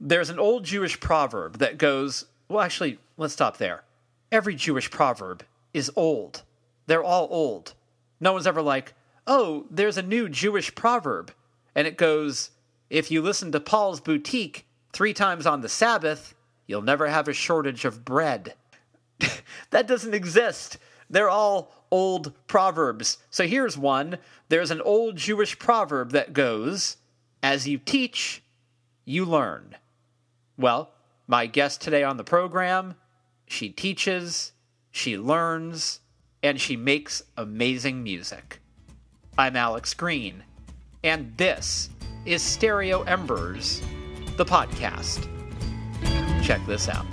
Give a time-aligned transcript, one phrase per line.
[0.00, 3.84] There's an old Jewish proverb that goes, well, actually, let's stop there.
[4.32, 6.42] Every Jewish proverb is old.
[6.86, 7.74] They're all old.
[8.18, 8.94] No one's ever like,
[9.26, 11.32] oh, there's a new Jewish proverb.
[11.74, 12.50] And it goes,
[12.88, 16.34] if you listen to Paul's Boutique three times on the Sabbath,
[16.66, 18.54] you'll never have a shortage of bread.
[19.70, 20.78] that doesn't exist.
[21.08, 23.18] They're all old proverbs.
[23.30, 24.18] So here's one.
[24.48, 26.96] There's an old Jewish proverb that goes,
[27.42, 28.42] As you teach,
[29.04, 29.76] you learn.
[30.60, 30.90] Well,
[31.26, 32.94] my guest today on the program,
[33.46, 34.52] she teaches,
[34.90, 36.00] she learns,
[36.42, 38.60] and she makes amazing music.
[39.38, 40.44] I'm Alex Green,
[41.02, 41.88] and this
[42.26, 43.80] is Stereo Embers,
[44.36, 45.26] the podcast.
[46.42, 47.06] Check this out.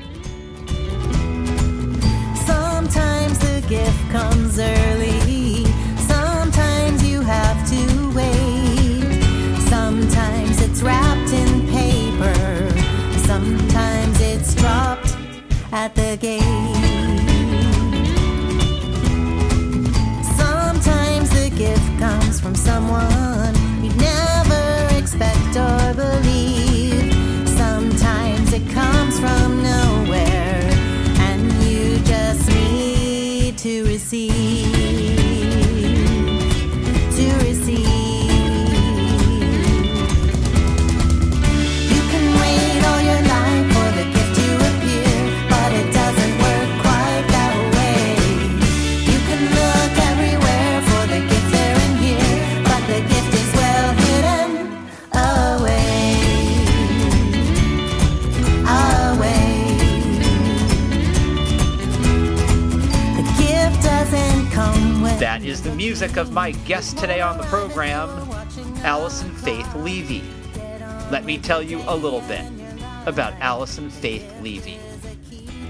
[2.46, 5.64] Sometimes the gift comes early,
[6.00, 8.88] sometimes you have to wait.
[9.70, 11.17] Sometimes it's wrapped
[15.72, 16.42] at the gate.
[20.38, 27.14] Sometimes the gift comes from someone you'd never expect or believe.
[27.50, 30.70] Sometimes it comes from nowhere,
[31.20, 35.17] and you just need to receive.
[65.68, 68.10] The music of my guest today on the program,
[68.86, 70.24] Allison Faith Levy.
[71.12, 72.46] Let me tell you a little bit
[73.06, 74.80] about Allison Faith Levy.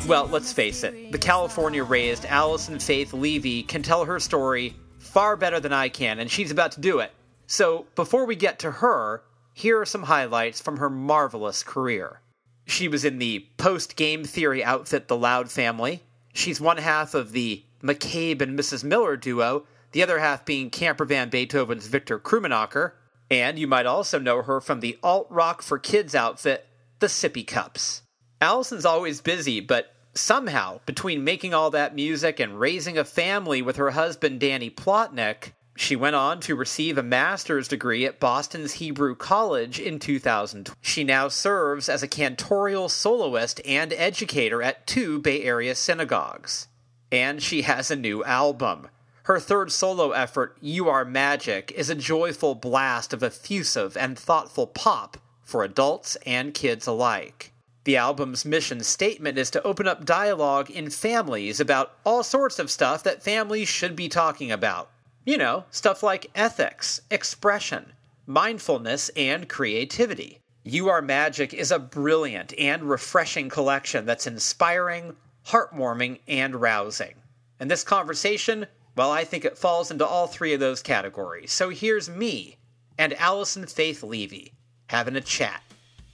[0.08, 5.36] Well, let's face it, the California raised Allison Faith Levy can tell her story far
[5.36, 7.12] better than I can, and she's about to do it.
[7.48, 9.24] So, before we get to her,
[9.56, 12.22] here are some highlights from her marvelous career.
[12.68, 16.04] She was in the post game theory outfit The Loud Family.
[16.36, 18.84] She's one half of the McCabe and Mrs.
[18.84, 22.94] Miller duo, the other half being Camper Van Beethoven's Victor Krummenacher.
[23.30, 26.66] And you might also know her from the alt rock for kids outfit,
[27.00, 28.04] The Sippy Cups.
[28.40, 33.76] Allison's always busy, but somehow, between making all that music and raising a family with
[33.76, 39.16] her husband Danny Plotnick, she went on to receive a master's degree at Boston's Hebrew
[39.16, 40.72] College in 2000.
[40.82, 46.68] She now serves as a cantorial soloist and educator at two Bay Area synagogues.
[47.12, 48.88] And she has a new album.
[49.28, 54.68] Her third solo effort, You Are Magic, is a joyful blast of effusive and thoughtful
[54.68, 57.52] pop for adults and kids alike.
[57.84, 62.72] The album's mission statement is to open up dialogue in families about all sorts of
[62.72, 64.92] stuff that families should be talking about.
[65.26, 67.92] You know, stuff like ethics, expression,
[68.26, 70.40] mindfulness, and creativity.
[70.64, 75.18] You Are Magic is a brilliant and refreshing collection that's inspiring,
[75.48, 77.16] heartwarming, and rousing.
[77.60, 78.68] And this conversation,
[78.98, 81.52] well, I think it falls into all three of those categories.
[81.52, 82.58] So here's me
[82.98, 84.54] and Allison Faith Levy
[84.88, 85.62] having a chat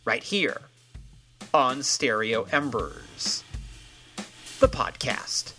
[0.03, 0.61] right here
[1.53, 3.43] on Stereo Embers,
[4.59, 5.53] the podcast.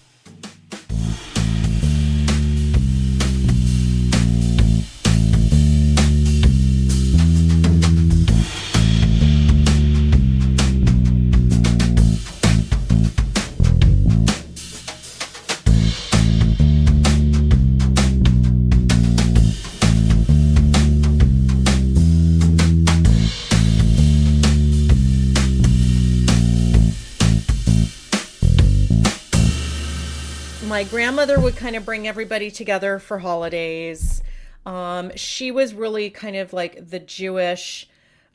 [30.74, 34.24] My grandmother would kind of bring everybody together for holidays.
[34.66, 37.88] Um, she was really kind of like the Jewish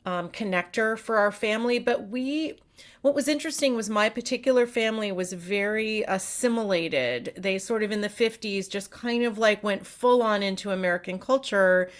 [0.06, 1.78] um, connector for our family.
[1.78, 2.54] But we,
[3.02, 7.34] what was interesting was my particular family was very assimilated.
[7.36, 11.18] They sort of in the 50s just kind of like went full on into American
[11.18, 11.90] culture.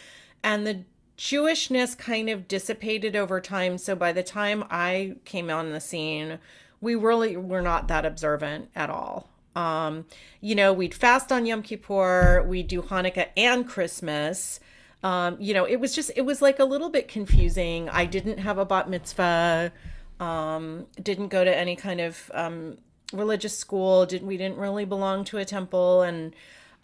[0.42, 0.84] And the
[1.18, 3.76] Jewishness kind of dissipated over time.
[3.76, 6.38] So by the time I came on the scene,
[6.80, 9.29] we really were not that observant at all.
[9.56, 10.06] Um,
[10.40, 14.60] you know, we'd fast on Yom Kippur, we'd do Hanukkah and Christmas.
[15.02, 17.88] Um, you know, it was just, it was like a little bit confusing.
[17.88, 19.72] I didn't have a bat mitzvah,
[20.20, 22.78] um, didn't go to any kind of um,
[23.12, 26.02] religious school, didn't, we didn't really belong to a temple.
[26.02, 26.34] And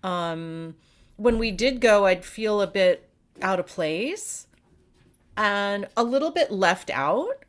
[0.02, 0.74] um,
[1.16, 3.08] when we did go, I'd feel a bit
[3.42, 4.46] out of place
[5.36, 7.44] and a little bit left out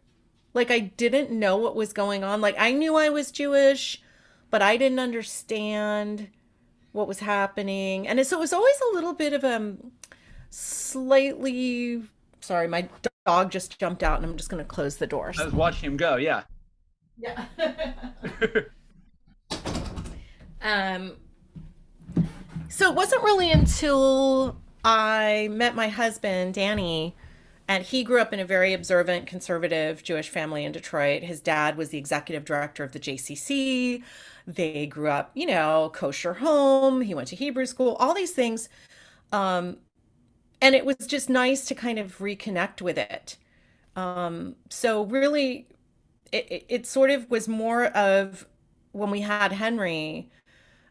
[0.57, 2.41] Like I didn't know what was going on.
[2.41, 4.01] Like I knew I was Jewish,
[4.49, 6.29] but I didn't understand
[6.91, 8.07] what was happening.
[8.07, 9.91] And so it was always a little bit of a um,
[10.49, 12.03] slightly
[12.41, 12.87] sorry, my
[13.25, 15.39] dog just jumped out and I'm just going to close the doors.
[15.39, 16.15] I was watching him go.
[16.15, 16.43] Yeah.
[17.17, 17.45] Yeah.
[20.61, 21.13] um
[22.69, 27.15] so it wasn't really until I met my husband, Danny,
[27.67, 31.23] and he grew up in a very observant, conservative Jewish family in Detroit.
[31.23, 34.03] His dad was the executive director of the JCC.
[34.47, 37.01] They grew up, you know, kosher home.
[37.01, 38.69] He went to Hebrew school, all these things.
[39.33, 39.77] Um,
[40.61, 43.37] and it was just nice to kind of reconnect with it.
[43.97, 45.67] Um, so really,
[46.31, 48.47] it, it, sort of was more of
[48.93, 50.29] when we had Henry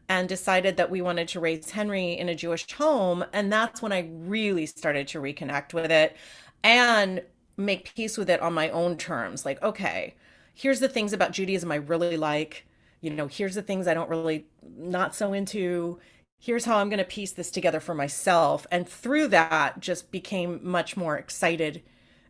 [0.09, 3.25] and decided that we wanted to raise Henry in a Jewish home.
[3.33, 6.15] And that's when I really started to reconnect with it
[6.63, 7.21] and
[7.57, 9.45] make peace with it on my own terms.
[9.45, 10.15] Like, okay,
[10.53, 12.66] here's the things about Judaism I really like.
[13.01, 14.47] You know, here's the things I don't really,
[14.77, 15.99] not so into.
[16.39, 18.67] Here's how I'm going to piece this together for myself.
[18.71, 21.83] And through that, just became much more excited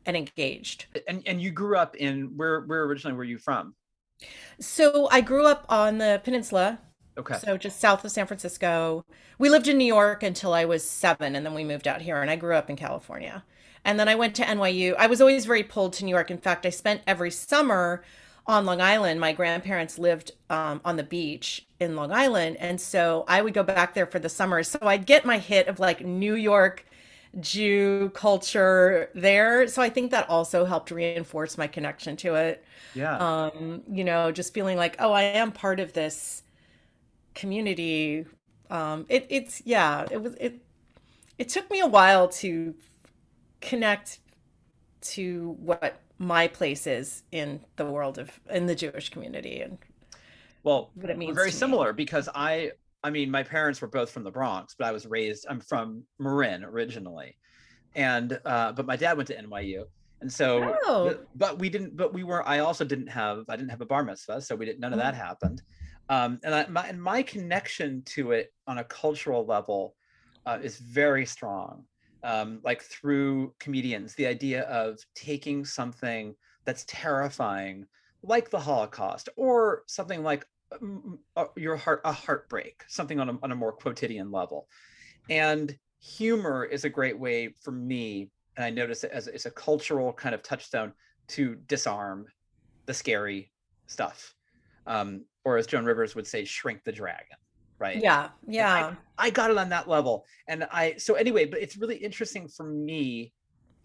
[0.05, 0.85] and engaged.
[1.07, 3.75] And and you grew up in where where originally were you from?
[4.59, 6.79] So I grew up on the peninsula
[7.17, 7.37] Okay.
[7.39, 9.03] So just south of San Francisco.
[9.39, 12.21] We lived in New York until I was seven, and then we moved out here,
[12.21, 13.43] and I grew up in California.
[13.83, 14.95] And then I went to NYU.
[14.97, 16.29] I was always very pulled to New York.
[16.29, 18.03] In fact, I spent every summer
[18.47, 19.19] on Long Island.
[19.19, 23.63] My grandparents lived um, on the beach in Long Island, and so I would go
[23.63, 24.63] back there for the summer.
[24.63, 26.85] So I'd get my hit of like New York
[27.39, 29.67] Jew culture there.
[29.67, 32.65] So I think that also helped reinforce my connection to it.
[32.94, 33.17] yeah.
[33.17, 36.44] Um, you know, just feeling like, oh, I am part of this
[37.35, 38.25] community.
[38.69, 40.61] Um, it, it's yeah, it was it.
[41.38, 42.73] It took me a while to
[43.61, 44.19] connect
[45.01, 49.77] to what my place is in the world of in the Jewish community and
[50.63, 51.59] well, what it we're means very to me.
[51.59, 52.71] similar because I
[53.03, 56.03] I mean my parents were both from the Bronx, but I was raised I'm from
[56.19, 57.37] Marin originally.
[57.95, 59.85] And uh but my dad went to NYU.
[60.21, 61.09] And so Oh.
[61.09, 63.85] but, but we didn't but we were I also didn't have I didn't have a
[63.85, 65.61] bar mitzvah, so we didn't none of that happened.
[66.09, 69.95] Um and I my and my connection to it on a cultural level
[70.45, 71.83] uh, is very strong.
[72.23, 76.35] Um, like through comedians, the idea of taking something
[76.65, 77.85] that's terrifying,
[78.23, 80.45] like the Holocaust, or something like
[80.81, 84.67] um, uh, your heart, a heartbreak, something on a, on a more quotidian level.
[85.29, 89.51] And humor is a great way for me, and I notice it as it's a
[89.51, 90.93] cultural kind of touchstone
[91.29, 92.25] to disarm
[92.85, 93.51] the scary
[93.85, 94.33] stuff.
[94.85, 97.37] Um, or as Joan Rivers would say, shrink the dragon,
[97.79, 98.01] right?
[98.01, 98.95] Yeah, yeah.
[99.18, 100.25] I got it on that level.
[100.47, 103.33] And I, so anyway, but it's really interesting for me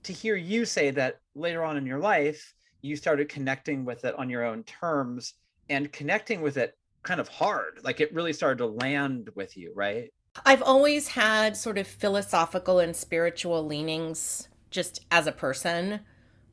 [0.02, 4.18] to hear you say that later on in your life, you started connecting with it
[4.18, 5.34] on your own terms
[5.70, 7.80] and connecting with it kind of hard.
[7.82, 10.12] Like it really started to land with you, right?
[10.44, 16.00] I've always had sort of philosophical and spiritual leanings just as a person.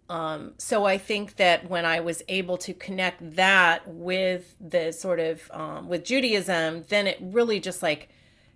[0.10, 5.20] Um, so I think that when I was able to connect that with the sort
[5.20, 8.10] of um, with Judaism, then it really just like,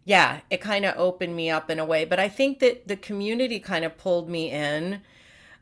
[0.03, 2.05] yeah, it kind of opened me up in a way.
[2.05, 5.01] But I think that the community kind of pulled me in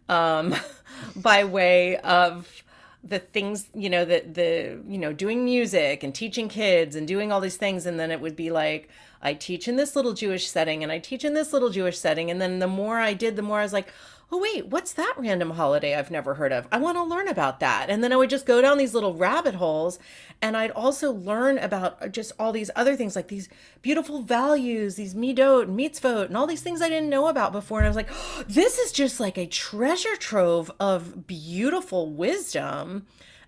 [0.08, 0.56] um,
[1.16, 2.64] by way of
[3.04, 7.32] the things you know the the you know doing music and teaching kids and doing
[7.32, 8.90] all these things and then it would be like
[9.22, 12.30] i teach in this little jewish setting and i teach in this little jewish setting
[12.32, 13.92] and then the more i did the more i was like
[14.32, 16.68] oh wait what's that random holiday i've never heard of?
[16.72, 17.90] I want to learn about that.
[17.90, 20.00] And then i would just go down these little rabbit holes
[20.42, 23.50] and i'd also learn about uh, just all these other things like these
[23.82, 27.80] beautiful values these midot and mitzvot and all these things i didn't know about before
[27.80, 33.06] and i was like oh, this is just like a treasure trove of beautiful wisdom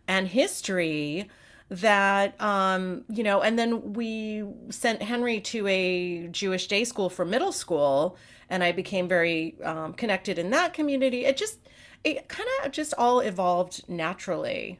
[0.07, 1.29] and history
[1.69, 7.25] that um you know and then we sent henry to a jewish day school for
[7.25, 8.17] middle school
[8.49, 11.25] and i became very um, connected in that community.
[11.25, 11.59] It just
[12.03, 14.79] it kind of just all evolved naturally.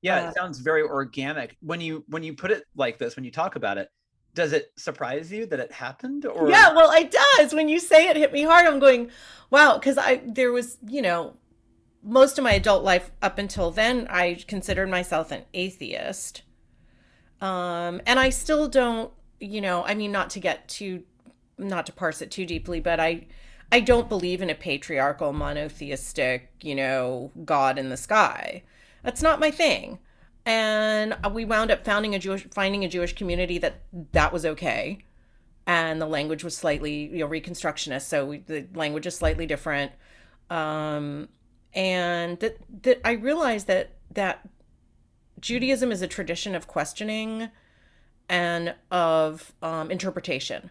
[0.00, 1.56] Yeah, uh, it sounds very organic.
[1.60, 3.90] When you when you put it like this, when you talk about it,
[4.34, 6.48] does it surprise you that it happened or?
[6.48, 7.52] Yeah well it does.
[7.52, 9.10] When you say it hit me hard i'm going
[9.50, 11.34] wow because i there was you know
[12.02, 16.42] most of my adult life up until then i considered myself an atheist.
[17.40, 21.04] Um and i still don't you know i mean not to get too
[21.58, 23.26] not to parse it too deeply but i
[23.70, 28.62] i don't believe in a patriarchal monotheistic you know god in the sky.
[29.02, 29.98] That's not my thing.
[30.46, 33.82] And we wound up founding a jewish finding a jewish community that
[34.12, 34.98] that was okay.
[35.66, 39.92] And the language was slightly you know reconstructionist so we, the language is slightly different.
[40.50, 41.28] Um
[41.74, 44.48] and that that I realized that that
[45.40, 47.48] Judaism is a tradition of questioning
[48.28, 50.70] and of um, interpretation.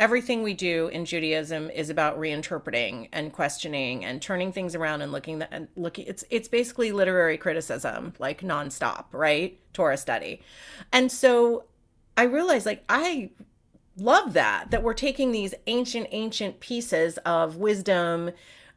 [0.00, 5.12] Everything we do in Judaism is about reinterpreting and questioning and turning things around and
[5.12, 6.06] looking that and looking.
[6.06, 9.58] It's it's basically literary criticism, like nonstop, right?
[9.72, 10.42] Torah study,
[10.92, 11.64] and so
[12.16, 13.30] I realized like I
[13.96, 18.30] love that that we're taking these ancient ancient pieces of wisdom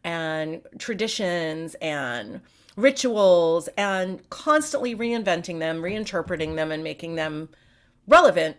[0.08, 2.40] and traditions and
[2.78, 7.50] rituals and constantly reinventing them, reinterpreting them and making them
[8.08, 8.56] relevant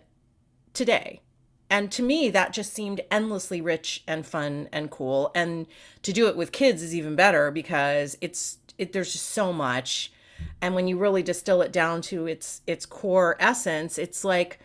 [0.74, 1.22] today.
[1.70, 5.30] And to me, that just seemed endlessly rich and fun and cool.
[5.34, 5.66] And
[6.02, 10.12] to do it with kids is even better because it's it, there's just so much.
[10.60, 14.58] And when you really distill it down to its its core essence, it's like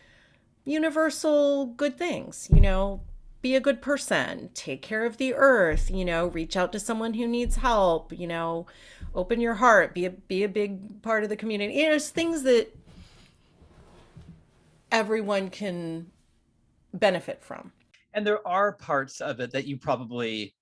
[0.66, 2.50] universal good things.
[2.54, 3.02] You know,
[3.44, 5.92] be a good person, take care of the earth.
[5.92, 8.12] You know, reach out to someone who needs help.
[8.18, 8.66] You know,
[9.14, 9.94] open your heart.
[9.94, 11.76] Be a be a big part of the community.
[11.76, 12.76] You know, it's things that
[14.92, 16.08] everyone can
[16.94, 17.72] benefit from.
[18.14, 20.54] and there are parts of it that you probably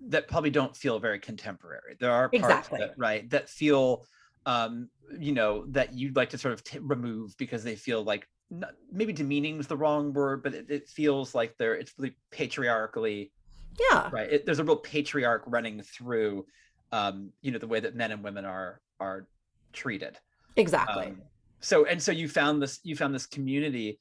[0.00, 2.78] that probably don't feel very contemporary there are parts Exactly.
[2.78, 4.04] that right that feel
[4.46, 8.28] um you know that you'd like to sort of t- remove because they feel like
[8.50, 12.14] not, maybe demeaning is the wrong word but it, it feels like they're it's really
[12.30, 13.30] patriarchally
[13.78, 14.08] Yeah.
[14.10, 16.46] right it, there's a real patriarch running through
[16.92, 19.26] um you know the way that men and women are are
[19.72, 20.18] treated
[20.56, 21.06] Exactly.
[21.06, 21.22] um,
[21.60, 23.98] so and so you found this you found this community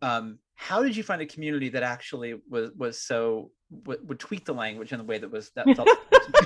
[0.00, 3.50] um how did you find a community that actually was was so
[3.84, 5.88] would, would tweak the language in the way that was that felt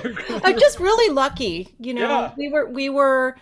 [0.43, 2.01] I'm just really lucky, you know.
[2.01, 2.31] Yeah.
[2.37, 3.35] We were we were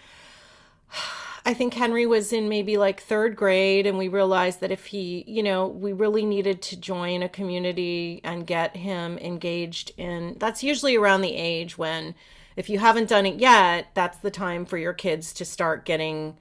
[1.45, 5.25] I think Henry was in maybe like 3rd grade and we realized that if he,
[5.27, 10.63] you know, we really needed to join a community and get him engaged in that's
[10.63, 12.15] usually around the age when
[12.55, 16.37] if you haven't done it yet, that's the time for your kids to start getting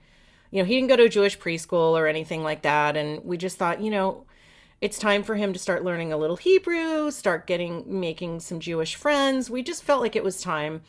[0.53, 3.37] you know, he didn't go to a Jewish preschool or anything like that and we
[3.37, 4.25] just thought, you know,
[4.81, 8.95] it's time for him to start learning a little Hebrew, start getting making some Jewish
[8.95, 9.51] friends.
[9.51, 10.83] We just felt like it was time.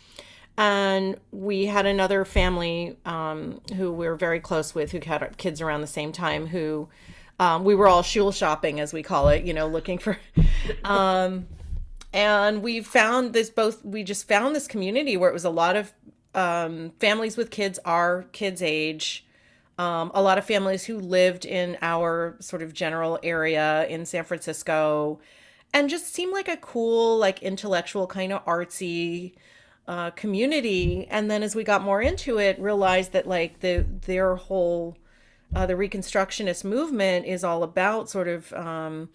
[0.58, 5.62] And we had another family um, who we were very close with, who had kids
[5.62, 6.90] around the same time, who
[7.40, 10.18] um, we were all shul shopping, as we call it, you know, looking for.
[10.86, 11.48] Um,
[12.14, 15.76] and we found this both, we just found this community where it was a lot
[15.76, 15.92] of
[16.34, 19.26] um, families with kids our kids' age
[19.78, 24.24] um, a lot of families who lived in our sort of general area in San
[24.24, 25.20] Francisco
[25.74, 29.34] and just seemed like a cool, like intellectual, kind of artsy
[29.88, 31.08] uh, community.
[31.10, 34.98] And then as we got more into it, realized that like the their whole
[35.56, 39.10] uh, the Reconstructionist movement is all about sort of um,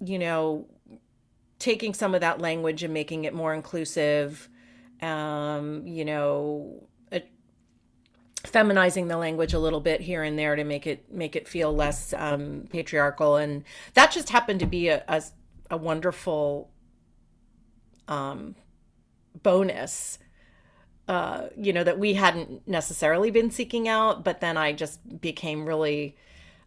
[0.00, 0.66] you know
[1.58, 4.48] taking some of that language and making it more inclusive.
[5.02, 6.86] Um, you know,
[8.44, 11.74] feminizing the language a little bit here and there to make it make it feel
[11.74, 15.22] less um, patriarchal, and that just happened to be a a,
[15.70, 16.70] a wonderful
[18.06, 18.54] um,
[19.42, 20.18] bonus.
[21.06, 25.66] Uh, you know that we hadn't necessarily been seeking out, but then I just became
[25.66, 26.16] really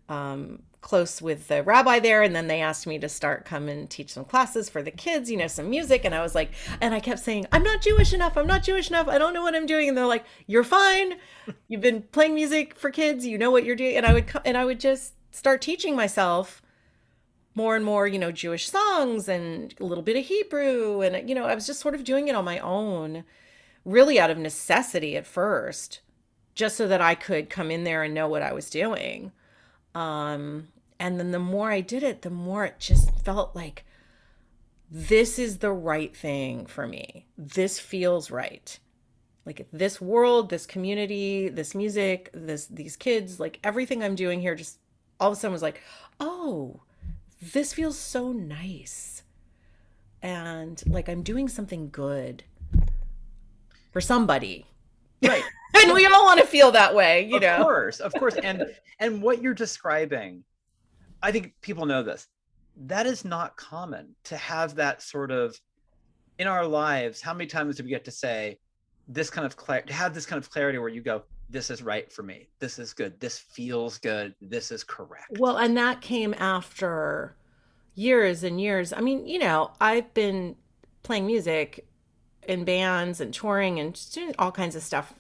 [0.09, 3.89] um, close with the rabbi there, and then they asked me to start come and
[3.89, 6.93] teach some classes for the kids, you know, some music, and I was like, and
[6.93, 9.55] I kept saying, I'm not Jewish enough, I'm not Jewish enough, I don't know what
[9.55, 11.15] I'm doing, and they're like, you're fine,
[11.67, 14.41] you've been playing music for kids, you know what you're doing, and I would co-
[14.45, 16.61] and I would just start teaching myself
[17.57, 21.33] more and more, you know, Jewish songs and a little bit of Hebrew, and you
[21.33, 23.23] know, I was just sort of doing it on my own,
[23.83, 26.01] really out of necessity at first,
[26.53, 29.31] just so that I could come in there and know what I was doing.
[29.95, 30.67] Um,
[30.99, 33.85] and then the more I did it, the more it just felt like
[34.91, 37.25] this is the right thing for me.
[37.39, 38.77] This feels right.
[39.47, 44.53] Like this world, this community, this music, this these kids, like everything I'm doing here
[44.53, 44.77] just
[45.19, 45.81] all of a sudden was like,
[46.19, 46.81] "Oh,
[47.41, 49.23] this feels so nice."
[50.21, 52.43] And like I'm doing something good
[53.91, 54.65] for somebody.
[55.23, 55.43] right
[55.75, 57.57] And we all want to feel that way, you know.
[57.57, 58.63] of course of course and
[58.99, 60.43] and what you're describing
[61.21, 62.27] i think people know this
[62.85, 65.59] that is not common to have that sort of
[66.39, 68.57] in our lives how many times do we get to say
[69.07, 71.81] this kind of clarity to have this kind of clarity where you go this is
[71.81, 76.01] right for me this is good this feels good this is correct Well, and that
[76.01, 77.35] came after
[77.97, 78.93] years and years.
[78.93, 80.55] I mean, you know, I've been
[81.03, 81.87] playing music
[82.47, 85.13] in bands and touring and doing all kinds of stuff.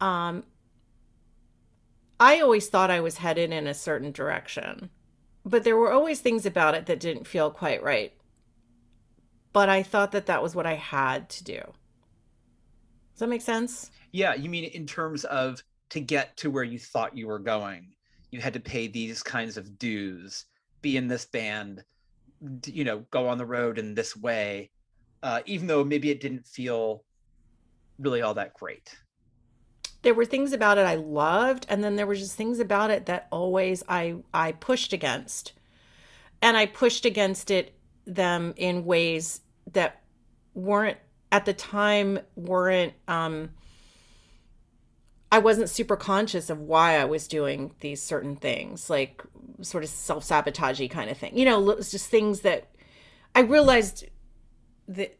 [0.00, 0.44] Um,
[2.20, 4.90] I always thought I was headed in a certain direction,
[5.44, 8.12] but there were always things about it that didn't feel quite right.
[9.52, 11.72] But I thought that that was what I had to do.
[13.14, 13.92] Does that make sense?
[14.10, 17.94] Yeah, you mean in terms of to get to where you thought you were going,
[18.32, 20.46] you had to pay these kinds of dues,
[20.82, 21.84] be in this band,
[22.66, 24.70] you know, go on the road in this way,
[25.22, 27.04] uh, even though maybe it didn't feel
[28.00, 28.96] really all that great.
[30.02, 33.06] There were things about it I loved, and then there were just things about it
[33.06, 35.52] that always I I pushed against.
[36.42, 39.40] And I pushed against it them in ways
[39.72, 40.02] that
[40.52, 40.98] weren't
[41.34, 43.50] at the time weren't um
[45.32, 49.20] I wasn't super conscious of why I was doing these certain things, like
[49.62, 51.36] sort of self-sabotagey kind of thing.
[51.36, 52.68] You know, it was just things that
[53.34, 54.04] I realized
[54.86, 55.18] that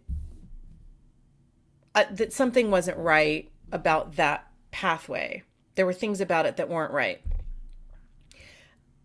[1.97, 5.43] uh, that something wasn't right about that pathway.
[5.75, 7.21] There were things about it that weren't right.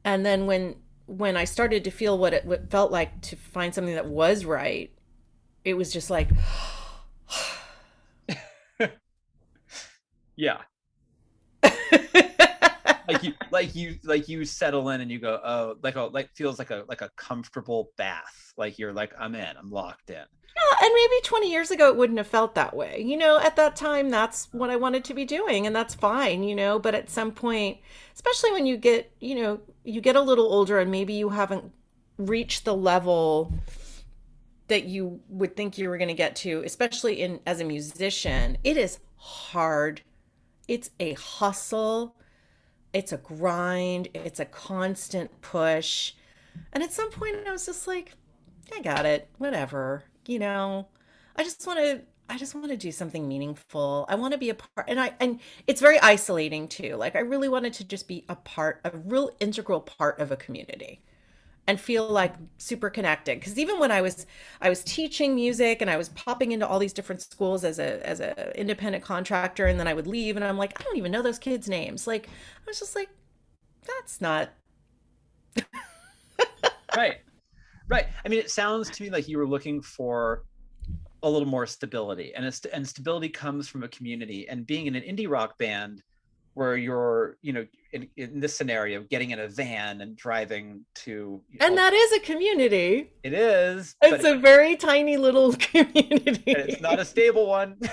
[0.06, 0.76] And then when
[1.08, 4.46] when I started to feel what it what felt like to find something that was
[4.46, 4.92] right,
[5.66, 6.30] it was just like
[10.36, 10.62] Yeah,
[13.10, 16.30] like you, like you, like you settle in and you go, oh, like a like
[16.36, 18.54] feels like a like a comfortable bath.
[18.58, 20.16] Like you're like, I'm in, I'm locked in.
[20.16, 23.02] Yeah, and maybe 20 years ago it wouldn't have felt that way.
[23.02, 26.44] You know, at that time that's what I wanted to be doing and that's fine,
[26.44, 27.78] you know, but at some point,
[28.14, 31.72] especially when you get, you know, you get a little older and maybe you haven't
[32.18, 33.54] reached the level
[34.70, 38.58] that you would think you were going to get to, especially in as a musician,
[38.64, 40.02] it is hard.
[40.68, 42.16] It's a hustle.
[42.94, 44.08] It's a grind.
[44.14, 46.14] It's a constant push.
[46.74, 48.14] And at some point I was just like,
[48.76, 49.28] I got it.
[49.38, 50.04] Whatever.
[50.28, 50.88] You know,
[51.36, 54.06] I just want to I just want to do something meaningful.
[54.08, 56.96] I want to be a part and I and it's very isolating too.
[56.96, 60.38] Like I really wanted to just be a part, a real integral part of a
[60.38, 61.02] community
[61.68, 64.26] and feel like super connected because even when I was
[64.62, 68.06] I was teaching music and I was popping into all these different schools as a
[68.08, 71.12] as a independent contractor and then I would leave and I'm like I don't even
[71.12, 72.08] know those kids names.
[72.08, 73.10] Like I was just like
[73.86, 74.50] that's not
[76.96, 77.18] Right,
[77.88, 78.08] right.
[78.26, 80.44] I mean, it sounds to me like you were looking for
[81.24, 84.48] a little more stability, and it's, and stability comes from a community.
[84.50, 86.02] And being in an indie rock band,
[86.54, 91.42] where you're, you know, in, in this scenario, getting in a van and driving to,
[91.60, 93.12] and know, that is a community.
[93.24, 96.44] it is, It's a very tiny little community.
[96.46, 97.78] it's not a stable one.
[97.82, 97.92] and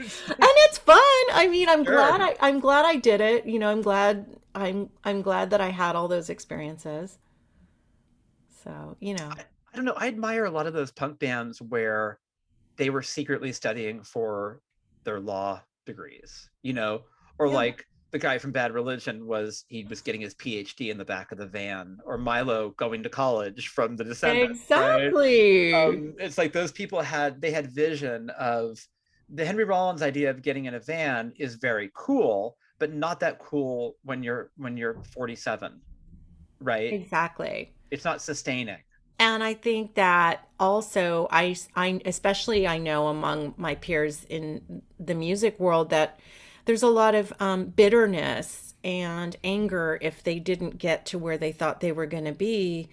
[0.00, 0.98] it's fun.
[1.32, 1.94] I mean, I'm Sure.
[1.94, 3.46] glad I I'm glad I did it.
[3.46, 7.18] You know, I'm glad I'm I'm glad that I had all those experiences.
[8.64, 9.30] So, you know.
[9.72, 9.94] I don't know.
[9.96, 12.18] I admire a lot of those punk bands where
[12.76, 14.60] they were secretly studying for
[15.04, 17.02] their law degrees, you know,
[17.38, 17.54] or Yeah.
[17.54, 21.30] like the guy from Bad Religion was he was getting his PhD in the back
[21.30, 24.60] of the van, or Milo going to college from the Descendents.
[24.70, 24.90] right?
[25.02, 25.74] Exactly.
[25.74, 28.78] Um, it's like those people had they had vision of
[29.28, 33.38] the Henry Rollins idea of getting in a van is very cool, but not that
[33.38, 35.78] cool when you're when you're 47,
[36.60, 36.92] right?
[36.92, 37.74] exactly.
[37.90, 38.78] It's not sustaining.
[39.20, 45.14] And I think that also I I especially I know among my peers in the
[45.14, 46.20] music world that
[46.68, 51.50] there's a lot of um, bitterness and anger if they didn't get to where they
[51.50, 52.90] thought they were going to be.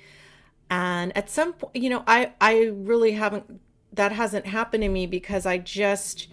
[0.69, 3.59] And at some point, you know, I I really haven't
[3.91, 6.29] that hasn't happened to me because I just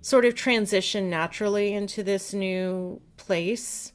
[0.00, 3.92] sort of transitioned naturally into this new place.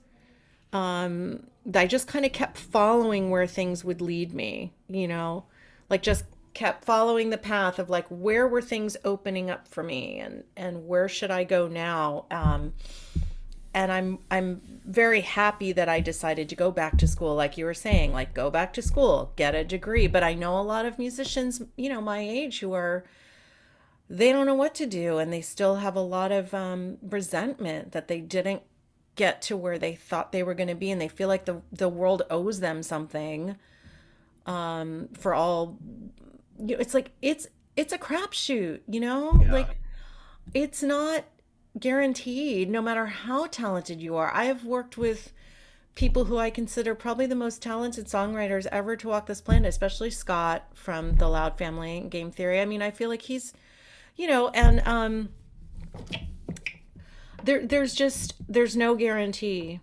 [0.72, 5.46] Um, I just kind of kept following where things would lead me, you know,
[5.90, 10.20] like just kept following the path of like where were things opening up for me
[10.20, 12.26] and and where should I go now?
[12.32, 12.74] Um,
[13.74, 17.66] and I'm I'm very happy that I decided to go back to school like you
[17.66, 20.86] were saying like go back to school get a degree but I know a lot
[20.86, 23.06] of musicians you know my age who are
[24.10, 27.94] they don't know what to do and they still have a lot of um, resentment
[27.94, 28.62] that they didn't
[29.16, 31.62] get to where they thought they were going to be and they feel like the
[31.72, 33.56] the world owes them something
[34.46, 35.78] um, for all
[36.62, 39.39] you know, it's like it's it's a crapshoot you know?
[39.41, 39.52] Yeah.
[39.52, 39.78] like
[40.54, 41.26] it's not
[41.80, 44.32] guaranteed no matter how talented you are.
[44.34, 45.34] I have worked with
[45.93, 50.10] people who i consider probably the most talented songwriters ever to walk this planet especially
[50.10, 52.62] scott from the loud family and game theory.
[52.62, 53.54] I mean i feel like he's
[54.15, 55.30] you know and um
[57.43, 59.80] there there's just there's no guarantee.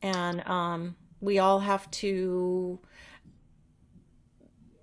[0.00, 2.80] And um we all have to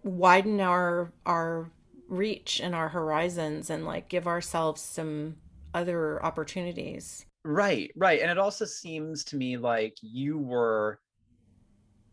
[0.10, 1.72] widen our our
[2.08, 5.36] reach and our horizons and like give ourselves some
[5.74, 7.26] other opportunities.
[7.46, 8.20] Right, right.
[8.22, 11.00] And it also seems to me like you were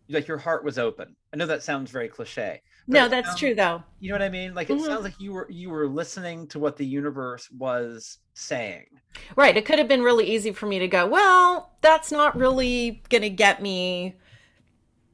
[0.09, 1.17] like your heart was open.
[1.33, 2.61] I know that sounds very cliche.
[2.87, 3.83] No, that's sounds- true though.
[3.99, 4.55] You know what I mean?
[4.55, 4.85] Like it Mhm.
[4.87, 8.87] sounds like you were you were listening to what the universe was saying.
[9.35, 9.57] Right.
[9.57, 13.23] It could have been really easy for me to go, well, that's not really going
[13.23, 14.15] to get me,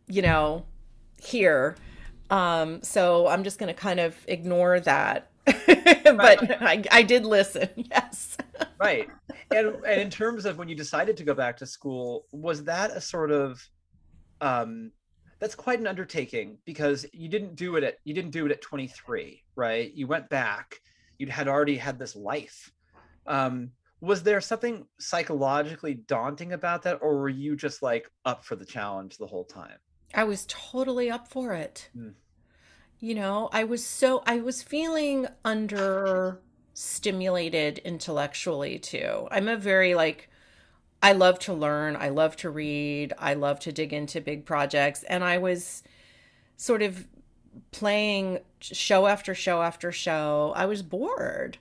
[0.08, 0.66] you know,
[1.22, 1.76] here.
[2.32, 5.30] Um, so I'm just going to kind of ignore that.
[5.44, 7.68] but I, I did listen.
[7.90, 8.38] Yes.
[8.80, 9.08] Right.
[9.50, 12.90] and and in terms of when you decided to go back to school, was that
[12.90, 13.62] a sort of
[14.40, 14.90] um
[15.38, 18.62] that's quite an undertaking because you didn't do it at you didn't do it at
[18.62, 19.92] 23, right?
[19.94, 20.80] You went back.
[21.18, 22.72] You had already had this life.
[23.26, 28.56] Um was there something psychologically daunting about that or were you just like up for
[28.56, 29.78] the challenge the whole time?
[30.14, 31.88] I was totally up for it.
[31.96, 32.14] Mm.
[33.02, 36.38] You know, I was so, I was feeling under
[36.72, 39.26] stimulated intellectually too.
[39.28, 40.30] I'm a very like,
[41.02, 45.02] I love to learn, I love to read, I love to dig into big projects.
[45.02, 45.82] And I was
[46.56, 47.08] sort of
[47.72, 50.52] playing show after show after show.
[50.54, 51.58] I was bored.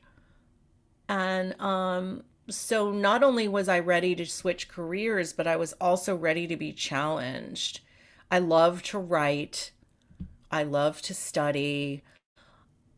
[1.09, 6.15] And um, so not only was I ready to switch careers, but I was also
[6.15, 7.79] ready to be challenged.
[8.29, 9.71] I love to write.
[10.51, 12.03] I love to study.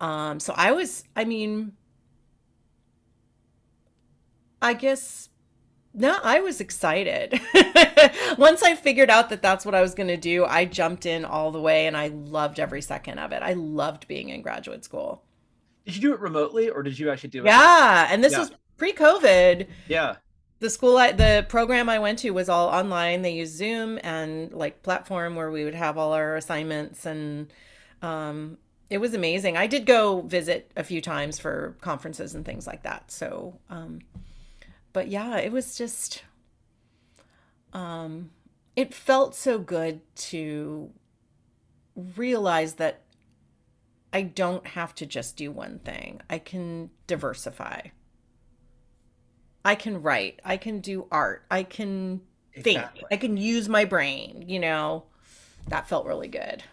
[0.02, 1.74] Um, so I was, I mean,
[4.62, 5.30] I guess,
[5.94, 7.40] no, I was excited.
[8.38, 11.26] Once I figured out that that's what I was going to do, I jumped in
[11.26, 13.44] all the way and I loved every second of it.
[13.44, 15.24] I loved being in graduate school.
[15.86, 17.46] Did you do it remotely or did you actually do it?
[17.46, 18.08] Yeah.
[18.10, 18.40] And this Yeah.
[18.40, 19.68] was pre COVID.
[19.88, 20.16] Yeah.
[20.64, 23.22] The school I, the program I went to was all online.
[23.22, 27.52] They used Zoom and like platform where we would have all our assignments and
[28.02, 28.58] um
[28.90, 29.58] it was amazing.
[29.58, 33.12] I did go visit a few times for conferences and things like that.
[33.12, 34.00] So um
[34.94, 36.24] but yeah, it was just
[37.74, 38.30] um
[38.78, 40.00] it felt so good
[40.32, 40.92] to
[42.16, 43.02] realize that
[44.14, 46.22] I don't have to just do one thing.
[46.30, 47.88] I can diversify.
[49.66, 50.40] I can write.
[50.44, 51.46] I can do art.
[51.50, 52.22] I can
[52.62, 52.82] think.
[53.12, 55.06] I can use my brain, you know.
[55.70, 56.64] That felt really good.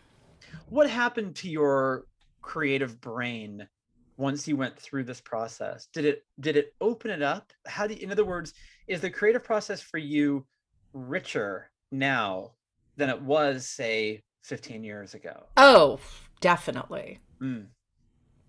[0.68, 2.04] what happened to your
[2.42, 3.68] creative brain
[4.16, 7.94] once you went through this process did it did it open it up how do
[7.94, 8.52] you, in other words
[8.88, 10.44] is the creative process for you
[10.92, 12.52] richer now
[12.96, 16.00] than it was say 15 years ago Oh,
[16.40, 17.18] definitely.
[17.40, 17.66] Mm,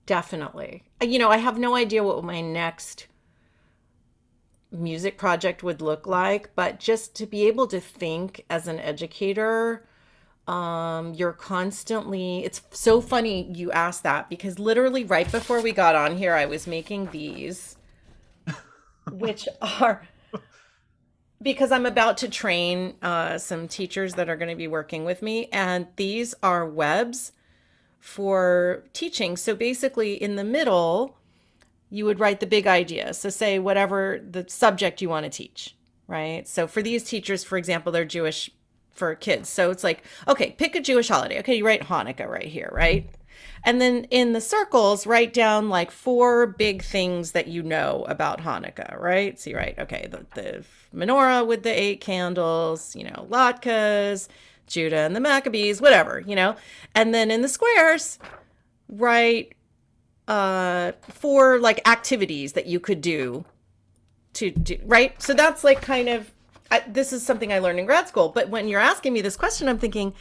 [0.05, 0.83] Definitely.
[1.01, 3.07] You know, I have no idea what my next
[4.71, 9.85] music project would look like, but just to be able to think as an educator,
[10.47, 15.95] um, you're constantly, it's so funny you asked that because literally right before we got
[15.95, 17.77] on here, I was making these,
[19.11, 20.07] which are
[21.41, 25.21] because I'm about to train uh, some teachers that are going to be working with
[25.21, 27.31] me, and these are webs
[27.99, 29.37] for teaching.
[29.37, 31.17] So basically, in the middle,
[31.91, 33.13] you would write the big idea.
[33.13, 35.75] So, say whatever the subject you want to teach,
[36.07, 36.47] right?
[36.47, 38.49] So, for these teachers, for example, they're Jewish
[38.89, 39.49] for kids.
[39.49, 41.39] So, it's like, okay, pick a Jewish holiday.
[41.39, 43.07] Okay, you write Hanukkah right here, right?
[43.63, 48.41] And then in the circles, write down like four big things that you know about
[48.41, 49.39] Hanukkah, right?
[49.39, 54.27] So you write, okay, the, the menorah with the eight candles, you know, latkes,
[54.65, 56.55] Judah and the Maccabees, whatever, you know.
[56.95, 58.17] And then in the squares,
[58.89, 59.53] write
[60.31, 63.43] uh four like activities that you could do
[64.33, 65.21] to do right?
[65.21, 66.31] So that's like kind of
[66.71, 68.29] I, this is something i learned in grad school.
[68.29, 70.13] But when you're asking me this question i'm thinking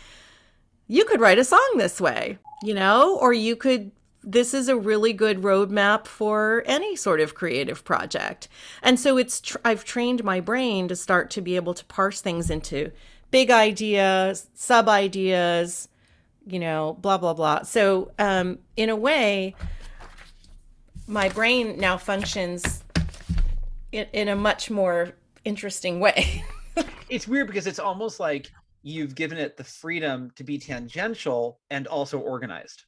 [0.88, 3.16] you could write a song this way you know?
[3.18, 3.92] Or you could
[4.22, 8.48] this is a really good roadmap for any sort of creative project.
[8.82, 12.20] And so it's tr- i've trained my brain to start to be able to parse
[12.20, 12.90] things into
[13.30, 15.88] big ideas sub ideas
[16.46, 17.62] you know blah blah blah.
[17.62, 19.54] So um in a way
[21.10, 22.84] my brain now functions
[23.92, 25.10] in, in a much more
[25.44, 26.44] interesting way.
[27.10, 28.52] It's weird because it's almost like
[28.84, 32.84] you've given it the freedom to be tangential and also organized.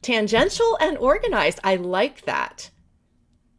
[0.00, 1.60] Tangential and organized.
[1.62, 2.70] I like that.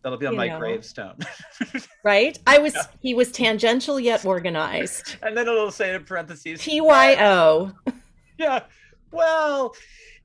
[0.02, 0.58] That'll be on You my know.
[0.58, 1.20] gravestone.
[2.04, 2.40] Right?
[2.48, 5.18] I was he was tangential yet organized.
[5.22, 6.62] And then it'll say in parentheses.
[6.62, 7.74] Tyo
[8.40, 8.64] yeah.
[9.12, 9.76] Well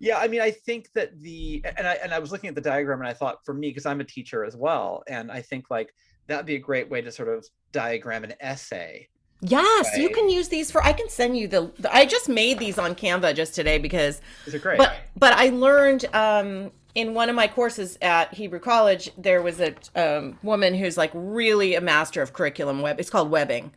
[0.03, 2.61] yeah i mean i think that the and i and i was looking at the
[2.61, 5.71] diagram and i thought for me because i'm a teacher as well and i think
[5.71, 5.95] like
[6.27, 9.09] that'd be a great way to sort of diagram an essay.
[9.41, 12.59] Yes you can use these for i can send you the, the i just made
[12.59, 14.79] these on canva just today because is it great.
[14.79, 19.61] but but I learned um, in one of my courses at Hebrew College there was
[19.61, 23.01] a um, woman who's like really a master of curriculum web.
[23.01, 23.73] It's called webbing,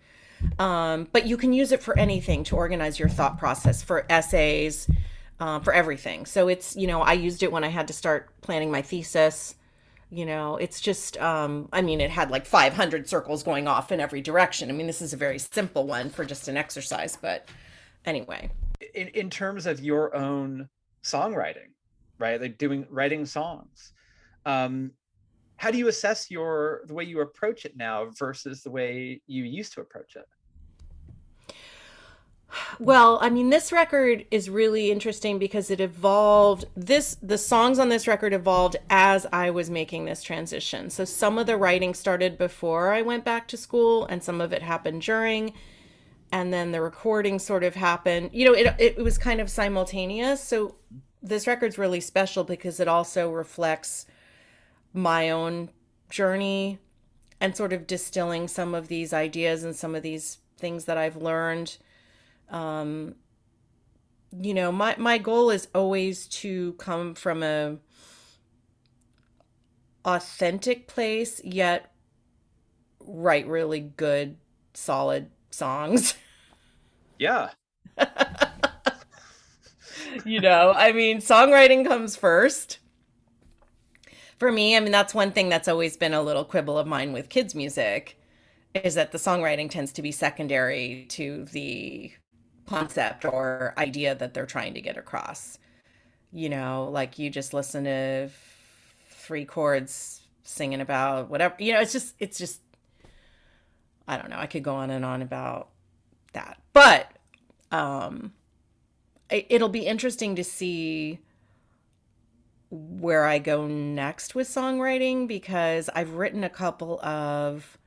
[0.60, 4.88] Um, but you can use it for anything to organize your thought process, for essays,
[5.40, 6.26] uh, for everything.
[6.26, 9.56] So it's, you know, I used it when I had to start planning my thesis.
[10.10, 14.00] You know, it's just, um, I mean, it had like 500 circles going off in
[14.00, 14.70] every direction.
[14.70, 17.50] I mean, this is a very simple one for just an exercise, but
[18.06, 18.50] anyway.
[18.94, 20.70] in, in terms of your own
[21.04, 21.70] songwriting
[22.18, 23.94] right like doing writing songs
[24.46, 24.92] um
[25.58, 29.44] how do you assess your the way you approach it now versus the way you
[29.44, 30.26] used to approach it
[32.80, 36.66] Well, I mean, this record is really interesting because it evolved.
[36.76, 40.90] This the songs on this record evolved as I was making this transition.
[40.90, 44.54] So some of the writing started before I went back to school, and some of
[44.54, 45.54] it happened during,
[46.32, 48.32] and then the recording sort of happened.
[48.34, 50.42] You know, it it was kind of simultaneous.
[50.42, 50.76] So
[51.22, 54.06] this record's really special because it also reflects
[54.94, 55.70] my own
[56.10, 56.80] journey
[57.42, 61.18] and sort of distilling some of these ideas and some of these things that I've
[61.18, 61.78] learned
[62.50, 63.16] Um,
[64.42, 67.78] you know my my goal is always to come from a
[70.04, 71.92] authentic place yet
[73.00, 74.38] write really good
[74.74, 76.16] solid songs.
[77.18, 77.52] Yeah.
[80.26, 82.80] You know i mean songwriting comes first.
[84.38, 87.14] For me i mean that's one thing that's always been a little quibble of mine
[87.14, 88.20] with kids music
[88.74, 92.12] is that the songwriting tends to be secondary to the
[92.68, 95.58] concept or idea that they're trying to get across.
[96.32, 98.30] You know, like you just listen to
[99.10, 101.56] three chords singing about whatever.
[101.60, 102.62] You know, it's just it's just
[104.08, 104.38] I don't know.
[104.38, 105.70] I could go on and on about
[106.34, 106.62] that.
[106.74, 107.12] But
[107.72, 108.34] um
[109.30, 111.20] it, it'll be interesting to see
[112.70, 117.78] where I go next with songwriting because I've written a couple of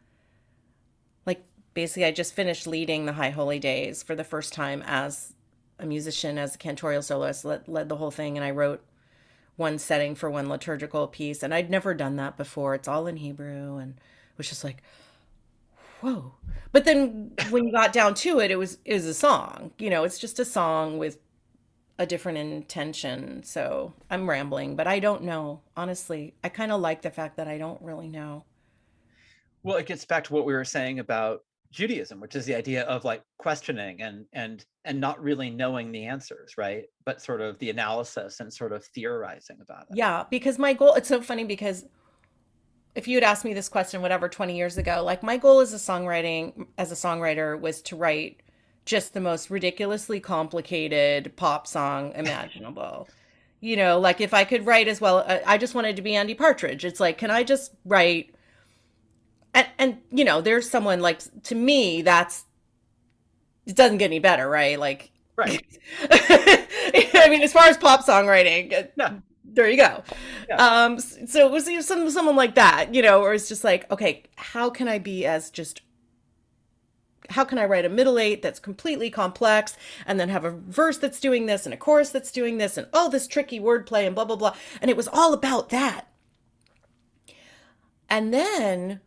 [1.79, 5.33] basically I just finished leading the High Holy Days for the first time as
[5.79, 8.85] a musician, as a cantorial soloist, led, led the whole thing, and I wrote
[9.55, 12.75] one setting for one liturgical piece, and I'd never done that before.
[12.75, 14.83] It's all in Hebrew, and it was just like,
[16.01, 16.35] whoa.
[16.73, 19.71] But then when you got down to it, it was it was a song.
[19.79, 21.19] You know, it's just a song with
[21.97, 23.45] a different intention.
[23.45, 25.61] So I'm rambling, but I don't know.
[25.77, 28.43] Honestly, I kind of like the fact that I don't really know.
[29.63, 32.83] well it gets back to what we were saying about judaism which is the idea
[32.85, 37.59] of like questioning and and and not really knowing the answers right but sort of
[37.59, 41.45] the analysis and sort of theorizing about it Yeah, because my goal, it's so funny
[41.45, 41.85] because
[42.95, 45.73] if you had asked me this question, whatever, 20 years ago, like my goal as
[45.73, 48.43] a songwriting, as a songwriter was to write
[48.85, 53.09] just the most ridiculously complicated pop song imaginable.
[53.61, 56.15] You know, like if I could write as well, I I just wanted to be
[56.15, 56.85] Andy Partridge.
[56.85, 58.35] It's like, can I just write?
[59.59, 62.45] And, and you know, there's someone like, to me, that's,
[63.67, 64.79] it doesn't get any better, right?
[64.79, 65.61] Like, right
[66.11, 69.15] I mean, as far as pop songwriting, uh, Yeah.
[69.45, 70.05] there you go.
[70.49, 70.57] Yeah.
[70.85, 74.23] Um, so it was some someone like that, you know, or it's just like, okay,
[74.37, 75.83] how can I be as just
[77.31, 80.99] how can I write a middle eight that's completely complex and then have a verse
[80.99, 84.15] that's doing this and a chorus that's doing this and all this tricky wordplay and
[84.15, 84.55] blah blah blah.
[84.81, 86.07] And it was all about that.
[88.09, 89.01] And then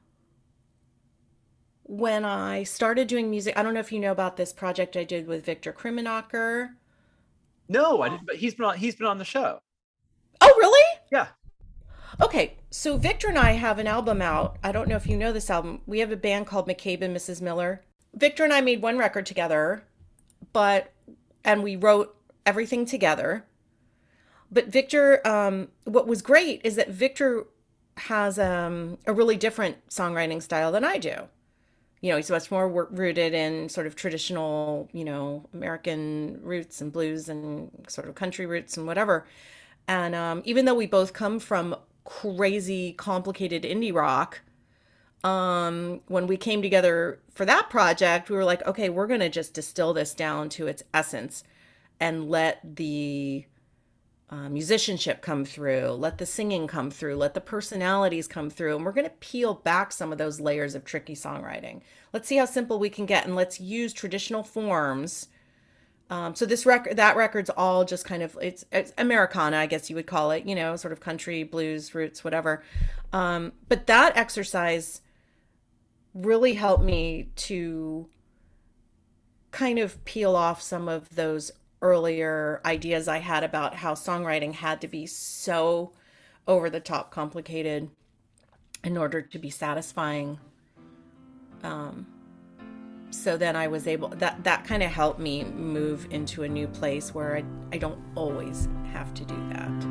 [1.92, 5.04] when I started doing music, I don't know if you know about this project I
[5.04, 6.70] did with Victor Krummenacher.
[7.68, 9.60] no i didn't but he's been on he's been on the show
[10.40, 11.00] Oh, really?
[11.12, 11.28] yeah
[12.22, 14.58] Okay, so Victor and I have an album out.
[14.64, 15.82] I don't know if you know this album.
[15.86, 17.42] We have a band called McCabe and Mrs.
[17.42, 17.84] Miller.
[18.14, 19.84] Victor and I made one record together,
[20.54, 20.92] but
[21.44, 23.46] and we wrote everything together.
[24.52, 27.46] But Victor, um, what was great is that Victor
[27.98, 31.16] has um, a really different songwriting style than I do.
[32.02, 36.92] You know, he's much more rooted in sort of traditional, you know, American roots and
[36.92, 39.28] blues and sort of country roots and whatever.
[39.88, 44.42] And um, even though we both come from crazy, complicated indie rock,
[45.24, 49.30] um, when we came together for that project, we were like, okay, we're going to
[49.30, 51.44] just distill this down to its essence
[52.00, 53.46] and let the
[54.32, 58.86] uh, musicianship come through, let the singing come through, let the personalities come through, and
[58.86, 61.82] we're going to peel back some of those layers of tricky songwriting.
[62.14, 65.28] Let's see how simple we can get, and let's use traditional forms.
[66.10, 69.90] Um, so this record, that record's all just kind of it's, it's Americana, I guess
[69.90, 72.64] you would call it, you know, sort of country, blues, roots, whatever.
[73.12, 75.02] Um, but that exercise
[76.14, 78.08] really helped me to
[79.52, 84.82] kind of peel off some of those earlier ideas I had about how songwriting had
[84.82, 85.92] to be so
[86.48, 87.90] over the top complicated
[88.84, 90.40] in order to be satisfying.
[91.64, 92.08] Um,
[93.12, 96.68] so then I was able that that kind of helped me move into a new
[96.68, 99.86] place where I, I don't always have to do that.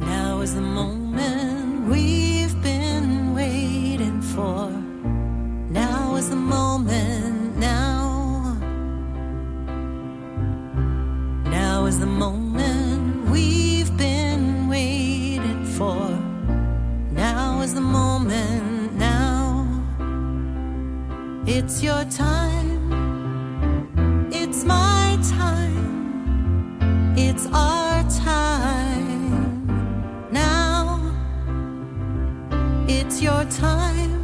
[0.00, 4.70] Now is the moment we've been waiting for.
[5.70, 7.56] Now is the moment.
[7.56, 8.03] Now.
[11.84, 16.08] Now is the moment we've been waiting for.
[17.12, 18.94] Now is the moment.
[18.94, 19.68] Now.
[21.46, 22.80] It's your time.
[24.32, 27.18] It's my time.
[27.18, 29.66] It's our time.
[30.32, 31.12] Now.
[32.88, 34.22] It's your time.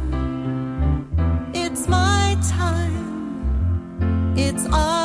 [1.53, 4.33] It's my time.
[4.35, 5.00] It's our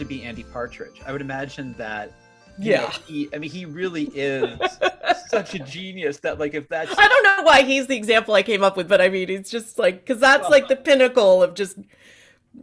[0.00, 1.00] to be Andy Partridge.
[1.06, 2.12] I would imagine that.
[2.58, 2.90] you know, Yeah.
[3.06, 4.58] he, I mean, he really is
[5.28, 8.42] such a genius that, like, if that's I don't know why he's the example I
[8.42, 11.42] came up with, but I mean, it's just like because that's Well- like the pinnacle
[11.42, 11.78] of just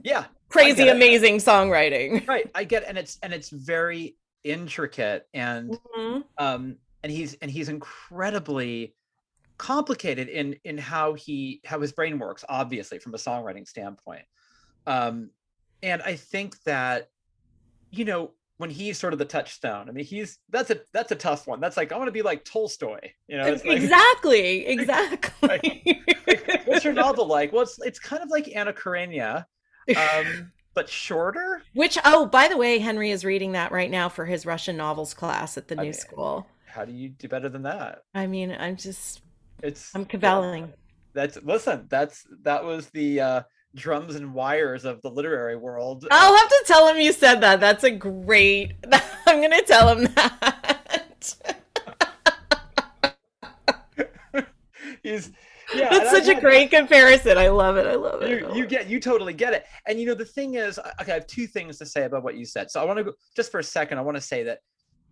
[0.03, 2.27] yeah, crazy, amazing songwriting.
[2.27, 2.49] right.
[2.53, 6.23] I get, and it's and it's very intricate and Mhm.
[6.37, 8.93] um and he's and he's incredibly
[9.57, 14.21] complicated in in how he how his brain works obviously from a songwriting standpoint
[14.85, 15.29] um
[15.83, 17.09] and i think that
[17.91, 21.15] you know when he's sort of the touchstone i mean he's that's a that's a
[21.15, 24.65] tough one that's like i want to be like tolstoy you know it's like, exactly,
[24.67, 26.03] exactly.
[26.65, 29.45] what's your novel like well it's it's kind of like anna karenina
[29.95, 34.27] um but shorter Which, oh, by the way, Henry is reading that right now for
[34.27, 36.45] his Russian novels class at the I new mean, school.
[36.67, 39.21] how do you do better than that I mean, I'm just,
[39.63, 40.71] it's I'm cavelling.
[41.13, 41.87] That's listen.
[41.89, 43.41] That's that was the uh,
[43.77, 46.05] drums and wires of the literary world.
[46.11, 47.59] I'll have to tell him you said that.
[47.61, 48.73] That's a great.
[49.25, 50.73] I'm gonna tell him that.
[55.03, 55.31] He's
[55.75, 55.89] yeah.
[55.89, 57.37] That's such a great comparison.
[57.37, 57.85] I love it.
[57.87, 58.29] I love it.
[58.29, 59.65] You, you get you totally get it.
[59.85, 62.23] And you know the thing is, I- okay, I have two things to say about
[62.23, 62.71] what you said.
[62.71, 63.97] So I want to go just for a second.
[63.97, 64.59] I want to say that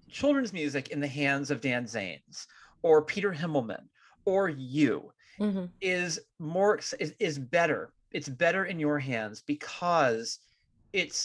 [0.10, 2.48] children's music in the hands of Dan Zanes
[2.84, 3.82] or Peter Himmelman
[4.26, 5.70] or you Mhm.
[5.82, 10.40] is more is, is better it's better in your hands because
[10.94, 11.20] it's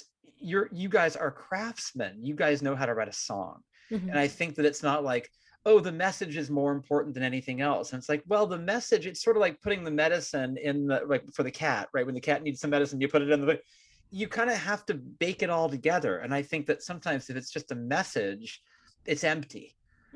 [0.51, 2.12] you're you guys are craftsmen.
[2.28, 3.57] You guys know how to write a song.
[3.91, 4.09] Mhm.
[4.11, 5.26] and i think that it's not like
[5.68, 7.86] oh the message is more important than anything else.
[7.93, 10.99] And it's like well the message it's sort of like putting the medicine in the
[11.12, 12.07] like for the cat right?
[12.07, 13.59] When the cat needs some medicine you put it in the
[14.20, 16.12] you kind of have to bake it all together.
[16.22, 18.49] And i think that sometimes if it's just a message
[19.12, 19.66] it's empty.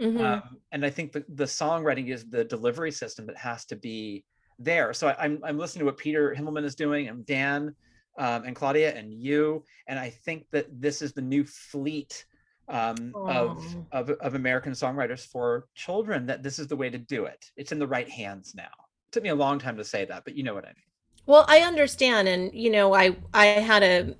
[0.06, 0.20] Mhm.
[0.28, 4.24] um, and I think the, the songwriting is the delivery system that has to be
[4.58, 4.92] there.
[4.92, 7.74] So I, I'm I'm listening to what Peter Himmelman is doing, and Dan,
[8.18, 12.24] um, and Claudia, and you, and I think that this is the new fleet
[12.68, 16.26] um, of, of of American songwriters for children.
[16.26, 17.50] That this is the way to do it.
[17.56, 18.62] It's in the right hands now.
[18.62, 20.84] It took me a long time to say that, but you know what I mean.
[21.26, 24.16] Well, I understand, and you know, I I had a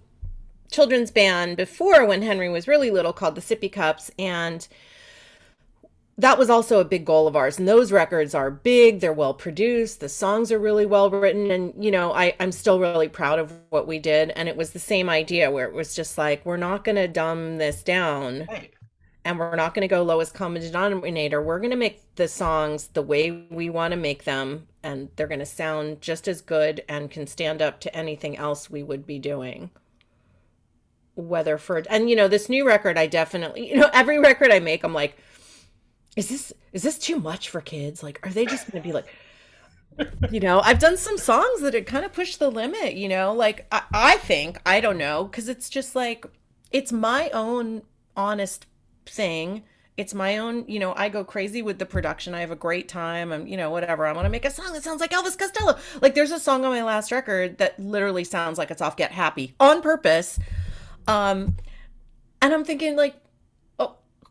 [0.71, 4.67] children's band before when Henry was really little called the Sippy Cups, and
[6.17, 7.59] that was also a big goal of ours.
[7.59, 11.73] And those records are big; they're well produced, the songs are really well written, and
[11.83, 14.31] you know, I I'm still really proud of what we did.
[14.31, 17.09] And it was the same idea where it was just like we're not going to
[17.09, 18.73] dumb this down Right.
[19.25, 21.43] and we're not going to go lowest common denominator.
[21.43, 25.27] We're going to make the songs the way we want to make them, and they're
[25.27, 29.07] going to sound just as good and can stand up to anything else we would
[29.07, 29.71] be doing.
[31.17, 34.59] Whether for and you know this new record, I definitely you know every record I
[34.59, 35.17] make, I'm like,
[36.17, 38.03] is this is this too much for kids?
[38.03, 39.07] Like, are they just going to be like?
[40.33, 43.33] you know i've done some songs that had kind of pushed the limit you know?
[43.33, 46.27] Like i, I think i don't know because it's just like
[46.73, 47.83] it's my own
[48.17, 48.67] honest
[49.07, 49.63] thing.
[49.97, 52.35] It's my own you know i go crazy with the production.
[52.35, 53.33] I have a great time.
[53.33, 54.07] I'm you know whatever.
[54.07, 55.79] I want to make a song that sounds like elvis costello.
[56.03, 59.13] Like there's a song on my last record that literally sounds like it's off get
[59.13, 60.39] happy on purpose.
[61.07, 61.57] Um
[62.43, 63.15] and i'm thinking like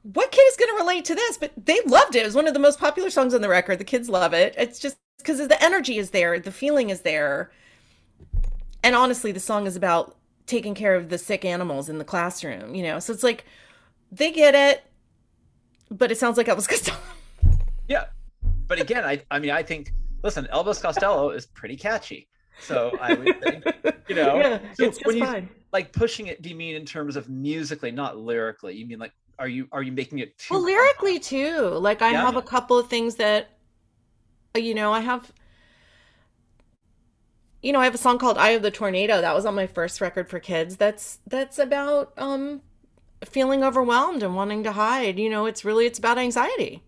[0.03, 1.37] what kid is going to relate to this?
[1.37, 2.23] But they loved it.
[2.23, 3.79] It was one of the most popular songs on the record.
[3.79, 4.53] The kids love it.
[4.57, 7.51] It's just because the energy is there the feeling is there.
[8.83, 12.75] And honestly the song is about taking care of the sick animals in the classroom
[12.75, 12.99] you know?
[12.99, 13.45] So it's like
[14.11, 14.83] they get it
[15.89, 16.97] but it sounds like elvis costello.
[17.87, 18.05] Yeah.
[18.67, 19.93] But again, I I mean I think
[20.23, 22.27] listen, Elvis Costello is pretty catchy.
[22.59, 23.65] So I would think,
[24.07, 25.49] you know, yeah so it's when just you fine.
[25.71, 28.75] like pushing it, do you mean in terms of musically, not lyrically?
[28.75, 31.59] You mean like are you are you making it too well lyrically too.
[31.69, 32.21] Like i Yeah.
[32.21, 33.49] have a couple of things that
[34.55, 35.31] uh, you know i have
[37.61, 39.21] you know i have a song called eye of the tornado.
[39.21, 40.77] That was on my first record for kids.
[40.77, 42.61] That's that's about um
[43.25, 45.17] feeling overwhelmed and wanting to hide.
[45.19, 46.83] You know it's really it's about anxiety.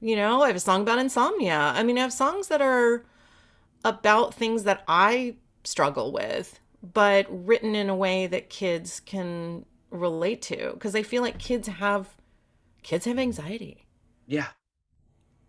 [0.00, 1.72] You know i have a song about insomnia.
[1.74, 3.04] I mean i have songs that are
[3.84, 10.42] about things that i struggle with but written in a way that kids can relate
[10.42, 12.08] to because i feel like kids have
[12.82, 13.86] kids have anxiety.
[14.26, 14.48] Yeah.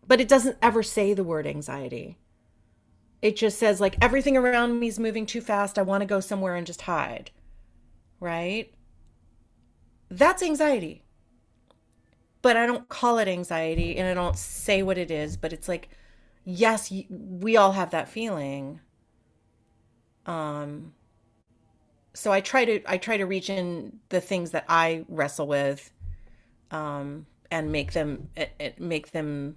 [0.08, 2.18] but it doesn't ever say the word anxiety.
[3.22, 5.78] It just says like everything around me is moving too fast.
[5.80, 7.32] I want to go somewhere and just hide.
[8.20, 8.74] Right?
[10.10, 11.04] That's anxiety.
[12.42, 15.68] But i don't call it anxiety and i don't say what it is but it's
[15.68, 15.90] like
[16.44, 18.80] yes we all have that feeling.
[20.26, 20.95] Um
[22.16, 25.92] so i try to i try to reach in the things that i wrestle with
[26.72, 29.56] um and make them it, it make them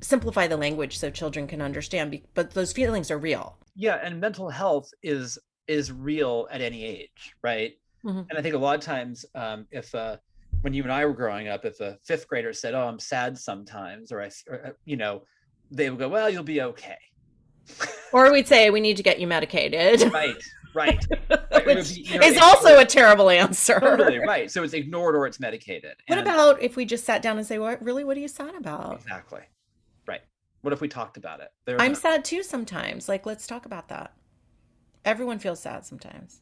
[0.00, 4.50] simplify the language so children can understand but those feelings are real Yeah, and mental
[4.50, 7.72] health is is real at any age, right?
[8.04, 8.26] Mhm.
[8.28, 10.16] And I think a lot of times, um, if uh,
[10.62, 13.38] when you and I were growing up, if a fifth grader said, "Oh, I'm sad
[13.38, 15.22] sometimes," or I, or, uh, you know,
[15.70, 16.98] they would go, "Well, you'll be okay."
[18.12, 20.42] or we'd say we need to get you medicated right,
[20.74, 21.04] right.
[21.52, 24.50] Like, it would which be, you know, is it's- also a terrible answer totally right.
[24.50, 25.96] So it's ignored or it's medicated.
[26.06, 28.28] what And- about if we just sat down and say what really what are you
[28.28, 29.40] sad about exactly
[30.06, 30.20] right?
[30.62, 31.52] What if we talked about it?
[31.64, 34.12] There's i'm a- sad too sometimes like let's talk about that
[35.04, 36.40] everyone feels sad sometimes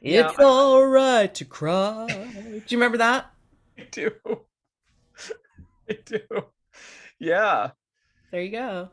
[0.00, 3.30] Yeah, it's all right to cry do you remember that
[3.78, 4.10] I do.
[5.88, 6.20] I do.
[7.18, 7.70] Yeah.
[8.30, 8.90] there you go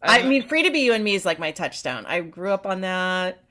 [0.00, 2.06] I mean, Free to Be You and Me is like my touchstone.
[2.06, 3.42] I grew up on that.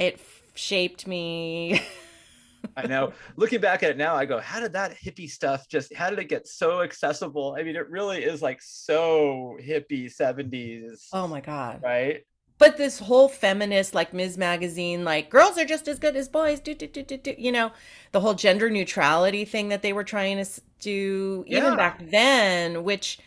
[0.00, 1.80] It f- shaped me.
[2.76, 3.12] I know.
[3.36, 6.18] Looking back at it now, I go, how did that hippie stuff just, how did
[6.18, 7.54] it get so accessible?
[7.58, 11.80] I mean, it really is like so hippie 70s, oh my God.
[11.82, 12.24] right?
[12.58, 14.36] But this whole feminist, like Ms.
[14.36, 17.50] Magazine, like girls are just as good as boys, do, do, do, do, do, you
[17.52, 17.72] know,
[18.12, 21.76] the whole gender neutrality thing that they were trying to do even Yeah.
[21.76, 23.18] back then, which,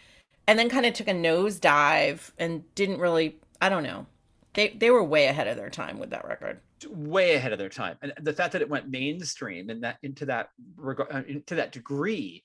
[0.47, 4.05] and then kind of took a nosedive and didn't really, I don't know.
[4.53, 6.59] They, they were way ahead of their time with that record.
[6.87, 7.97] Way ahead of their time.
[8.01, 11.71] And the fact that it went mainstream and that into that reg- uh, into that
[11.71, 12.43] degree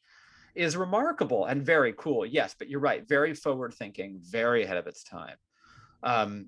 [0.55, 2.25] is remarkable and very cool.
[2.25, 3.07] Yes, but you're right.
[3.07, 5.37] Very forward thinking, very ahead of its time.
[6.03, 6.47] Um,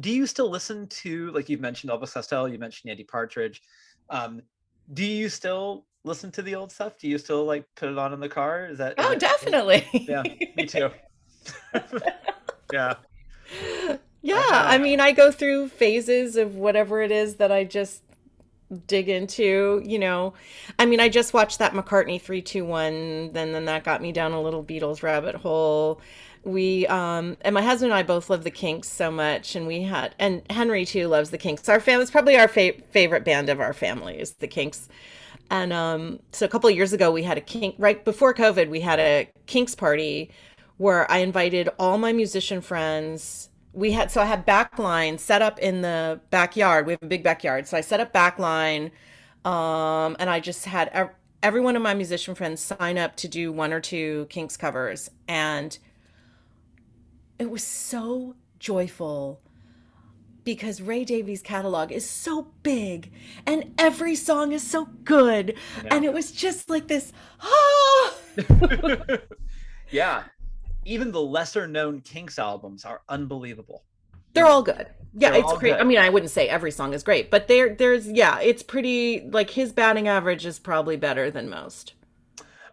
[0.00, 3.62] do you still listen to like you've mentioned Elvis Costello, you mentioned Andy Partridge?
[4.10, 4.42] Um,
[4.92, 6.98] do you still listen to the old stuff?
[6.98, 8.66] Do you still like put it on in the car?
[8.66, 9.86] Is that Oh, that- definitely.
[9.92, 10.22] Yeah,
[10.56, 10.90] me too.
[12.72, 12.94] yeah.
[14.26, 14.42] Yeah.
[14.50, 18.02] I mean, I go through phases of whatever it is that I just
[18.88, 20.34] dig into, you know.
[20.78, 24.42] I mean, I just watched that McCartney 321, then then that got me down a
[24.42, 26.00] little Beatles rabbit hole.
[26.42, 29.82] We um and my husband and I both love the Kinks so much and we
[29.82, 31.68] had and Henry too loves the Kinks.
[31.68, 34.88] Our family's probably our fa- favorite band of our family is the Kinks.
[35.50, 38.68] And um so a couple of years ago we had a Kink right before COVID,
[38.70, 40.30] we had a Kinks party
[40.76, 43.50] where I invited all my musician friends.
[43.76, 46.86] We had so I had backline set up in the backyard.
[46.86, 48.90] We have a big backyard, so I set up backline,
[49.44, 51.10] um, and I just had ev-
[51.42, 55.10] every one of my musician friends sign up to do one or two Kinks covers,
[55.28, 55.78] and
[57.38, 59.42] it was so joyful
[60.42, 63.12] because Ray Davies' catalog is so big
[63.46, 65.54] and every song is so good,
[65.90, 67.12] and it was just like this.
[67.42, 68.14] Ah!
[69.90, 70.22] yeah.
[70.86, 73.84] Even the lesser known Kinks albums are unbelievable.
[74.32, 74.88] They're all good.
[75.14, 75.72] Yeah, They're it's great.
[75.72, 75.80] good.
[75.80, 79.28] I mean, I wouldn't say every song is great, but there, there's, yeah, it's pretty.
[79.30, 81.94] Like his batting average is probably better than most.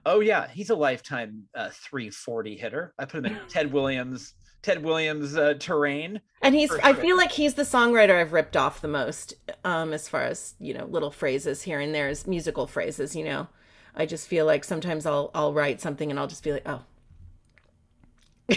[0.05, 2.93] Oh yeah, he's a lifetime uh, 340 hitter.
[2.99, 6.19] I put him in Ted Williams, Ted Williams uh, terrain.
[6.41, 7.01] And he's, I sure.
[7.01, 9.33] feel like he's the songwriter I've ripped off the most,
[9.63, 13.15] um, as far as you know, little phrases here and there, as musical phrases.
[13.15, 13.47] You know,
[13.95, 16.81] I just feel like sometimes I'll, I'll write something and I'll just be like, oh,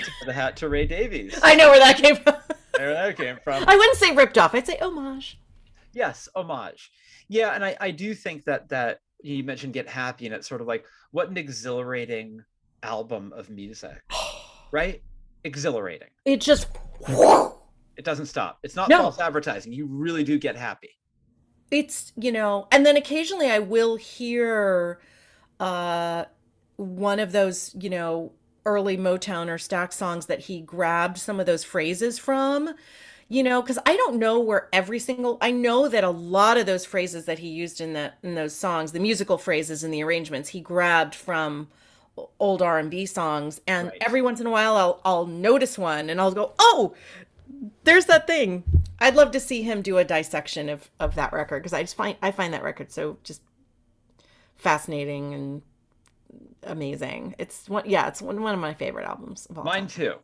[0.27, 1.39] The hat to Ray Davies.
[1.43, 2.35] I know where that came from.
[2.79, 3.65] where that came from.
[3.67, 4.55] I wouldn't say ripped off.
[4.55, 5.39] I'd say homage.
[5.93, 6.91] yes, homage.
[7.29, 10.61] Yeah, and I, I do think that that you mentioned Get Happy, and it's sort
[10.61, 12.45] of like what an exhilarating
[12.83, 14.03] album of music,
[14.73, 15.03] right?
[15.45, 16.09] Exhilarating.
[16.25, 16.67] It just,
[17.09, 18.59] It doesn't stop.
[18.63, 18.99] It's not No.
[18.99, 19.73] false advertising.
[19.73, 20.91] You really do get happy.
[21.71, 25.01] it's you know and then occasionally i will hear
[25.59, 26.25] uh
[26.77, 28.31] one of those you know
[28.67, 32.75] early motown or Stax songs that he grabbed some of those phrases from
[33.29, 36.65] you know because i don't know where every single i know that a lot of
[36.67, 40.01] those phrases that he used in that in those songs the musical phrases and the
[40.03, 41.67] arrangements he grabbed from
[42.39, 44.03] old r&b songs and Right.
[44.03, 46.95] every once in a while i'll i'll notice one and i'll go oh
[47.85, 48.65] there's that thing.
[48.99, 51.97] I'd love to see him do a dissection of of that record because I just
[51.97, 53.43] find I find that record so just
[54.57, 55.63] fascinating and
[56.63, 57.35] amazing.
[57.39, 59.89] It's one yeah, it's one, one of my favorite albums of all Mine time.
[59.89, 60.15] too.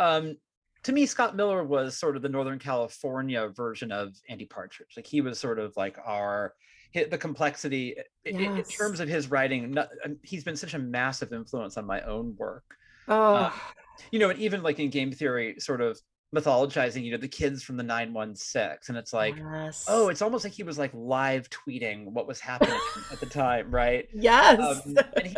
[0.00, 0.36] Um,
[0.84, 4.88] to me, Scott Miller was sort of the Northern California version of Andy Partridge.
[4.96, 6.54] Like he was sort of like our
[6.92, 9.70] hit the complexity i- i- in terms of his writing.
[9.72, 12.64] Not, um, he's been such a massive influence on my own work.
[13.08, 13.52] Oh,
[14.12, 15.98] You know, and even like in game theory, sort of
[16.34, 18.78] mythologizing, you know, the kids from the 916.
[18.88, 19.84] And it's like, yes.
[19.88, 22.78] oh, it's almost like he was like live tweeting what was happening
[23.10, 24.08] at the time, right?
[24.12, 24.58] yes.
[24.60, 25.36] um, and he,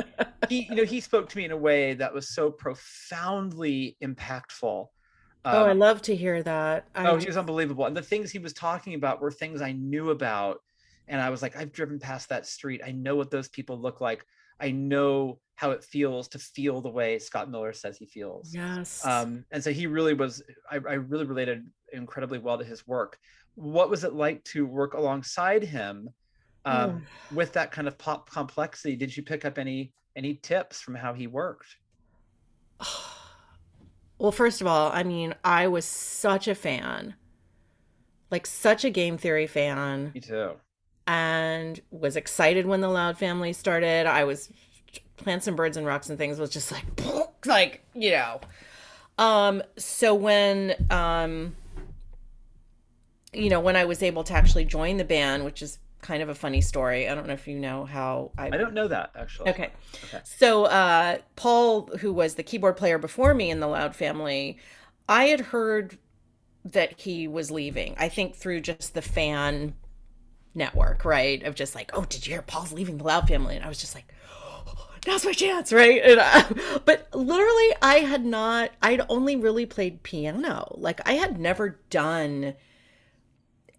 [0.48, 4.88] he you know he spoke to me in a way that was so profoundly impactful
[5.44, 6.86] oh, I Um, love to hear that.
[6.94, 9.72] I oh he was unbelievable and the things he was talking about were things i
[9.72, 10.60] knew about
[11.08, 14.00] and i was like i've driven past that street i know what those people look
[14.00, 14.24] like
[14.60, 19.04] i know how it feels to feel the way scott miller says he feels yes.
[19.04, 23.18] um, and so he really was I, I really related incredibly well to his work
[23.56, 26.08] what was it like to work alongside him
[26.64, 27.04] um,
[27.34, 31.12] with that kind of pop complexity did you pick up any any tips from how
[31.12, 31.76] he worked
[34.18, 37.14] Well, first of all, I mean, I was such a fan.
[38.30, 40.12] Like such a game theory fan.
[40.14, 40.56] me too
[41.10, 44.06] and was excited when the Loud family started.
[44.06, 44.48] I was
[45.20, 46.84] plants and birds and rocks and things was just like
[47.46, 48.40] like, you know.
[49.18, 51.56] Um so when um
[53.32, 56.28] you know, when I was able to actually join the band, which is kind of
[56.28, 57.08] a funny story.
[57.08, 59.70] I don't know if you know how I i don't know that actually Okay.
[60.04, 60.20] Okay.
[60.24, 64.58] So uh Paul, who was the keyboard player before me in the Loud family,
[65.08, 65.98] I had heard
[66.64, 67.94] that he was leaving.
[67.98, 69.74] I think through just the fan
[70.54, 71.42] network, right?
[71.42, 73.56] Of just like, oh, did you hear Paul's leaving the Loud family?
[73.56, 74.12] And I was just like,
[75.06, 76.00] now's my chance, right?
[76.02, 78.70] And I, but literally, I had not.
[78.82, 80.74] I'd only really played piano.
[80.76, 82.54] Like I had never done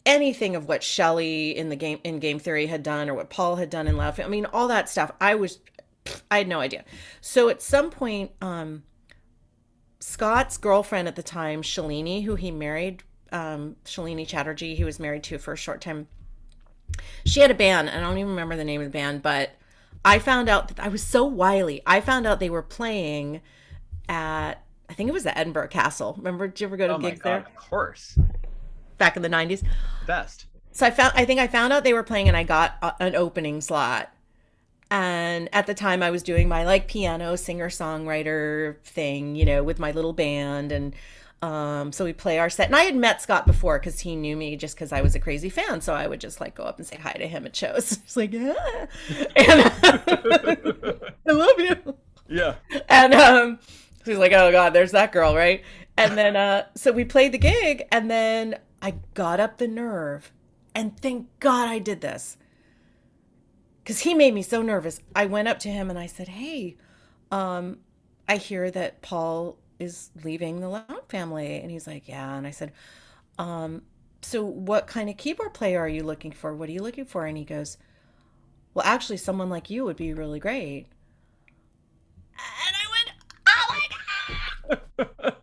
[0.05, 3.57] anything of what Shelley in the game in game theory had done or what Paul
[3.57, 4.19] had done in Loud.
[4.19, 5.11] I mean, all that stuff.
[5.21, 5.59] I was,
[6.29, 6.83] I had no idea.
[7.21, 8.83] So at some point, um,
[9.99, 15.23] Scott's girlfriend at the time, Shalini, who he married, um, Shalini Chatterjee, he was married
[15.23, 16.07] to for a short time.
[17.25, 19.51] She had a band, and I don't even remember the name of the band, but
[20.03, 21.81] I found out that I was so wily.
[21.85, 23.41] I found out they were playing
[24.09, 26.15] at I think it was the Edinburgh Castle.
[26.17, 28.17] Remember, did you ever go to Oh gigs there of course.
[28.97, 29.63] back in the '90s?
[30.05, 30.45] Best.
[30.73, 32.93] So I found, I think I found out they were playing, and I got a,
[33.01, 34.13] an opening slot.
[34.89, 39.63] And at the time, I was doing my like piano singer songwriter thing, you know,
[39.63, 40.93] with my little band, and
[41.41, 42.67] um, so we play our set.
[42.67, 45.19] And I had met Scott before because he knew me just because I was a
[45.19, 45.81] crazy fan.
[45.81, 47.99] So I would just like go up and say hi to him at shows.
[48.03, 48.85] He's like, yeah,
[49.35, 49.71] and
[51.27, 51.95] I love you.
[52.27, 52.55] Yeah.
[52.87, 53.59] And um,
[54.05, 55.63] he's like, oh god, there's that girl, right?
[55.97, 60.31] And then uh, so we played the gig, and then I got up the nerve,
[60.73, 62.37] and thank God I did this,
[63.83, 65.01] because he made me so nervous.
[65.13, 66.77] I went up to him and I said, hey,
[67.31, 67.79] um,
[68.29, 72.51] I hear that Paul is leaving the Loud family, and he's like, yeah, and I
[72.51, 72.71] said,
[73.37, 73.81] um,
[74.21, 76.53] so what kind of keyboard player are you looking for?
[76.53, 77.25] What are you looking for?
[77.25, 77.77] And he goes,
[78.73, 80.85] well, actually, someone like you would be really great.
[82.37, 83.11] And I went,
[83.49, 83.65] oh
[84.69, 84.75] my
[85.17, 85.35] god!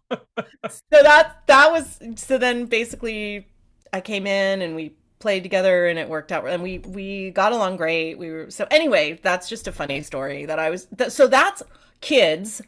[0.70, 2.38] so that that was so.
[2.38, 3.46] Then basically,
[3.92, 6.46] I came in and we played together, and it worked out.
[6.46, 8.16] And we we got along great.
[8.18, 9.18] We were so anyway.
[9.22, 10.86] That's just a funny story that I was.
[10.96, 11.62] Th- so that's
[12.00, 12.62] kids.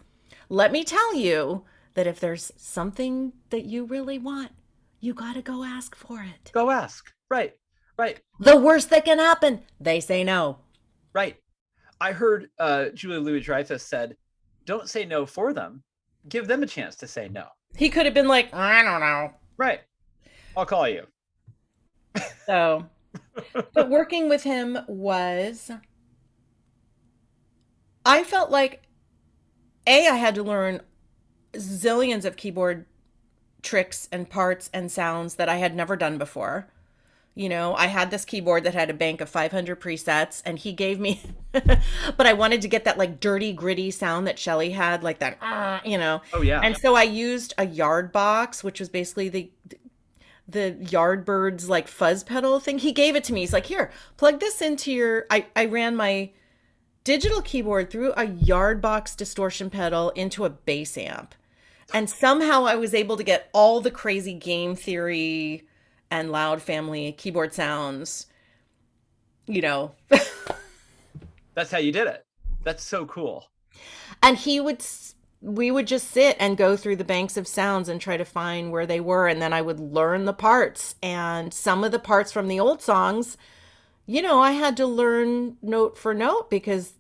[0.51, 4.51] Let me tell you that if there's something that you really want,
[5.01, 6.51] you got to go ask for it.
[6.53, 7.11] Go ask.
[7.31, 7.55] Right.
[7.97, 8.21] Right.
[8.41, 10.59] The worst that can happen, they say no.
[11.15, 11.37] Right.
[12.01, 14.17] I heard uh, Julia Louis Dreyfus said,
[14.67, 15.83] "Don't say no for them.
[16.29, 17.47] Give them a chance to say no."
[17.77, 19.33] He could have been like, I don't know.
[19.57, 19.81] Right.
[20.57, 21.07] I'll call you.
[22.47, 22.87] So,
[23.75, 25.71] but working with him was,
[28.05, 28.83] I felt like,
[29.87, 30.83] A, I had to learn
[31.55, 32.87] zillions of keyboard
[33.63, 36.69] tricks and parts and sounds that I had never done before.
[37.35, 40.73] You know, I had this keyboard that had a bank of 500 presets, and he
[40.73, 41.23] gave me,
[41.53, 45.39] but I wanted to get that like dirty, gritty sound that Shelly had, like that,
[45.41, 46.23] ah, you know.
[46.33, 46.61] Oh yeah.
[46.63, 49.51] And so I used a yard box, which was basically the
[50.49, 52.79] the Yardbirds like fuzz pedal thing.
[52.79, 53.41] He gave it to me.
[53.41, 56.31] He's like, "Here, plug this into your." I I ran my
[57.05, 61.35] digital keyboard through a yard box distortion pedal into a bass amp,
[61.95, 65.67] and somehow I was able to get all the crazy game theory
[66.11, 68.27] and loud family keyboard sounds.
[69.47, 69.95] You know,
[71.55, 72.25] That's how you did it.
[72.63, 73.49] That's so cool.
[74.23, 74.85] and he would
[75.43, 78.71] we would just sit and go through the banks of sounds and try to find
[78.71, 82.31] where they were and then i would learn the parts and some of the parts
[82.31, 83.39] from the old songs
[84.07, 86.95] you know i had to learn note for note because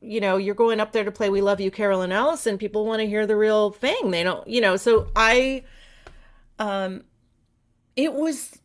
[0.00, 2.84] you know you're going up there to play we love you carol and alison people
[2.86, 5.62] want to hear the real thing they don't you know so i
[6.58, 7.02] um
[7.96, 8.58] it was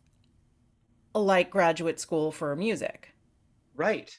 [1.14, 3.08] like graduate school for music
[3.74, 4.18] Right.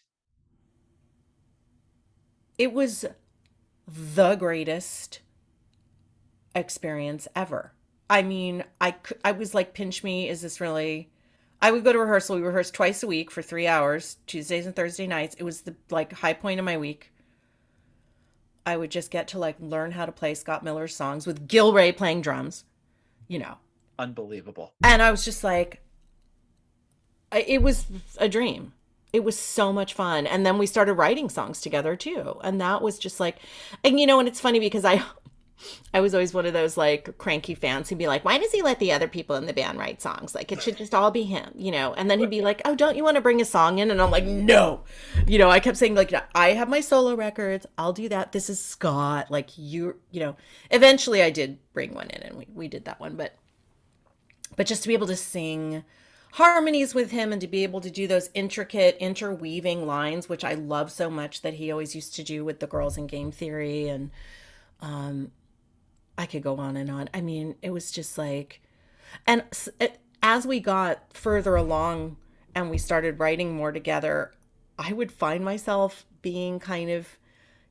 [2.57, 3.05] it was
[3.87, 5.19] the greatest
[6.55, 7.73] experience ever.
[8.09, 10.29] I mean, I I was like, pinch me.
[10.29, 11.09] Is this really?
[11.63, 12.35] I would go to rehearsal.
[12.35, 15.33] We rehearsed twice a week for three hours, Tuesdays and Thursday nights.
[15.39, 17.13] It was the like high point of my week.
[18.65, 21.71] I would just get to like learn how to play Scott Miller's songs with Gil
[21.71, 22.65] Ray playing drums,
[23.29, 23.59] you know.
[23.97, 24.73] Unbelievable.
[24.83, 25.81] And I was just like,
[27.31, 27.85] it was
[28.17, 28.73] a dream.
[29.13, 30.27] It was so much fun.
[30.27, 32.39] And then we started writing songs together too.
[32.43, 33.37] And that was just like,
[33.85, 35.01] and you know, and it's funny because I,
[35.93, 38.61] I was always one of those like cranky fans who'd be like, why does he
[38.61, 40.33] let the other people in the band write songs?
[40.35, 41.93] Like it should just all be him, you know?
[41.93, 43.91] And then he'd be like, oh, don't you want to bring a song in?
[43.91, 44.83] And I'm like, no.
[45.27, 47.65] You know, I kept saying like, I have my solo records.
[47.77, 48.31] I'll do that.
[48.31, 49.31] This is Scott.
[49.31, 50.35] Like you, you know,
[50.71, 53.15] eventually I did bring one in and we, we did that one.
[53.15, 53.35] But
[54.55, 55.83] but just to be able to sing
[56.33, 60.55] harmonies with him and to be able to do those intricate interweaving lines which i
[60.55, 63.87] love so much that he always used to do with the girls in game theory
[63.87, 64.09] and
[64.81, 65.31] um
[66.17, 68.61] i could go on and on i mean it was just like
[69.27, 69.43] and
[70.21, 72.17] as we got further along
[72.55, 74.31] and we started writing more together
[74.77, 77.07] i would find myself being kind of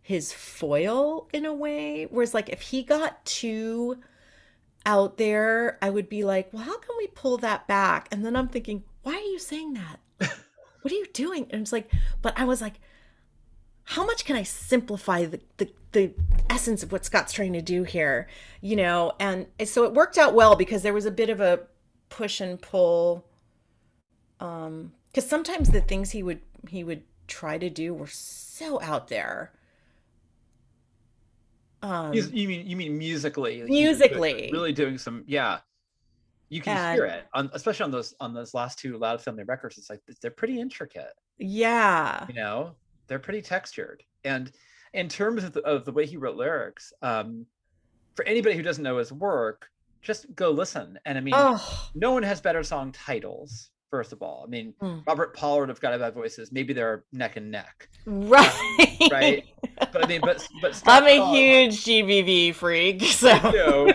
[0.01, 3.99] his foil in a way whereas like if he got too
[4.84, 8.09] out there, I would be like, well, how can we pull that back?
[8.11, 9.99] And then I'm thinking, why are you saying that?
[10.82, 11.47] what are you doing?
[11.51, 11.90] And it's like,
[12.20, 12.80] but I was like,
[13.85, 16.12] how much can I simplify the, the, the
[16.49, 18.28] essence of what Scott's trying to do here?
[18.61, 21.61] You know, and so it worked out well because there was a bit of a
[22.09, 23.26] push and pull.
[24.41, 29.09] Um, because sometimes the things he would he would try to do were so out
[29.09, 29.53] there.
[31.83, 33.62] Um, you mean you mean musically?
[33.62, 34.51] like, Musically.
[34.53, 35.59] really doing some yeah.
[36.49, 39.43] You can And- hear it, on, especially on those on those last two Loud Family
[39.45, 39.78] records.
[39.78, 42.26] It's like they're pretty intricate, yeah.
[42.28, 42.74] you know.
[43.09, 44.50] They're pretty textured, and
[44.94, 47.46] in terms of the, of the way he wrote lyrics, um,
[48.14, 49.68] for anybody who doesn't know his work,
[50.03, 50.98] just go listen.
[51.07, 53.70] And I mean, Oh, no one has better song titles.
[53.90, 55.03] First of all, I mean, Mm.
[55.07, 56.50] Robert Pollard of Guided by Voices.
[56.53, 59.09] Maybe they're neck and neck, right.
[59.11, 59.44] right?
[59.92, 63.34] but I mean, but but I'm a huge GBV freak, so.
[63.34, 63.92] you know,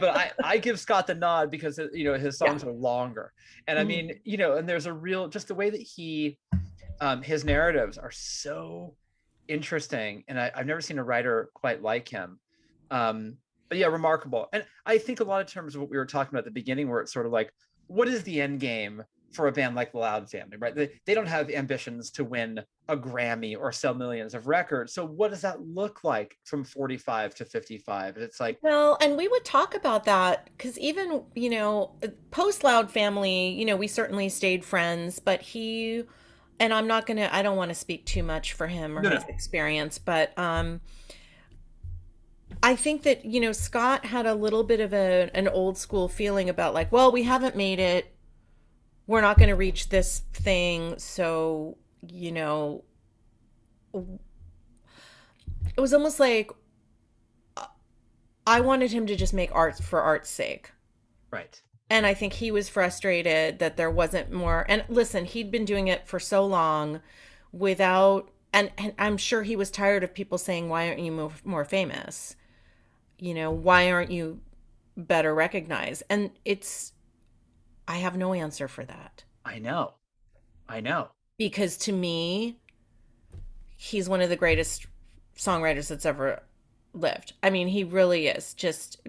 [0.00, 3.32] but I, I give Scott the nod because you know his songs are longer,
[3.68, 3.86] and I Mhm.
[3.86, 6.38] mean you know, and there's a real just the way that he,
[7.00, 8.94] um, his narratives are so
[9.48, 12.38] interesting, and I, I've never seen a writer quite like him.
[12.90, 13.36] Um,
[13.68, 16.30] but yeah, remarkable, and I think a lot of terms of what we were talking
[16.30, 17.52] about at the beginning, where it's sort of like,
[17.88, 19.02] what is the end game
[19.36, 20.74] for a band like the Loud Family, right?
[20.74, 24.94] They, they don't have ambitions to win a Grammy or sell millions of records.
[24.94, 28.16] So what does that look like from 45 to 55?
[28.16, 31.92] It's like, Well, and we would talk about that because even, you know,
[32.30, 36.04] post Loud Family, you know, we certainly stayed friends, but he,
[36.60, 39.10] and I'm not gonna, I don't want to speak too much for him or No,
[39.10, 39.14] no.
[39.16, 40.80] his experience, but um,
[42.62, 46.08] I think that, you know, Scott had a little bit of a, an old school
[46.08, 48.12] feeling about like, well, we haven't made it.
[49.06, 50.98] We're not going to reach this thing.
[50.98, 51.76] So,
[52.08, 52.84] you know,
[53.94, 56.50] it was almost like
[58.46, 60.70] I wanted him to just make art for art's sake.
[61.30, 61.60] right.
[61.88, 64.66] And I think he was frustrated that there wasn't more.
[64.68, 67.00] And listen, he'd been doing it for so long
[67.52, 71.32] without, and, and I'm sure he was tired of people saying, why aren't you more,
[71.44, 72.34] more famous?
[73.18, 74.40] You know, why aren't you
[74.96, 76.02] better recognized?
[76.10, 76.92] And it's,
[77.86, 79.94] I have no answer for that I know.
[80.68, 81.10] I know.
[81.38, 82.58] because to me,
[83.76, 84.86] he's one of the greatest
[85.36, 86.42] songwriters that's ever
[86.94, 87.34] lived.
[87.42, 89.00] I mean, he really is just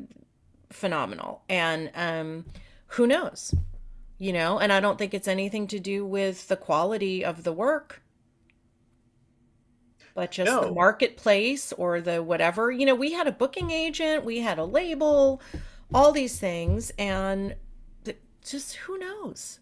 [0.70, 1.42] phenomenal.
[1.50, 2.46] And um,
[2.88, 3.54] who knows?
[4.18, 7.54] You know, and I don't think it's anything to do with the quality of the
[7.54, 8.02] work,
[10.16, 12.72] but just the marketplace or the whatever.
[12.72, 15.42] You know, we had a booking agent, we had a label,
[15.94, 17.56] all these things, and
[18.44, 19.60] just who knows?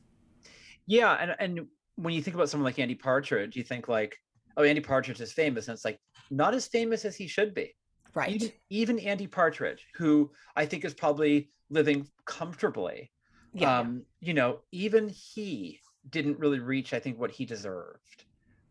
[0.88, 1.14] Yeah.
[1.20, 4.16] And, and when you think about someone like Andy Partridge, you think like,
[4.58, 5.68] oh, Andy Partridge is famous.
[5.68, 6.00] And it's like,
[6.32, 7.76] not as famous as he should be.
[8.14, 8.30] Right.
[8.30, 13.12] Even, even Andy Partridge, who I think is probably living comfortably,
[13.56, 13.80] yeah.
[13.80, 15.80] um, you know, even he
[16.10, 18.26] didn't really reach, I think, what he deserved.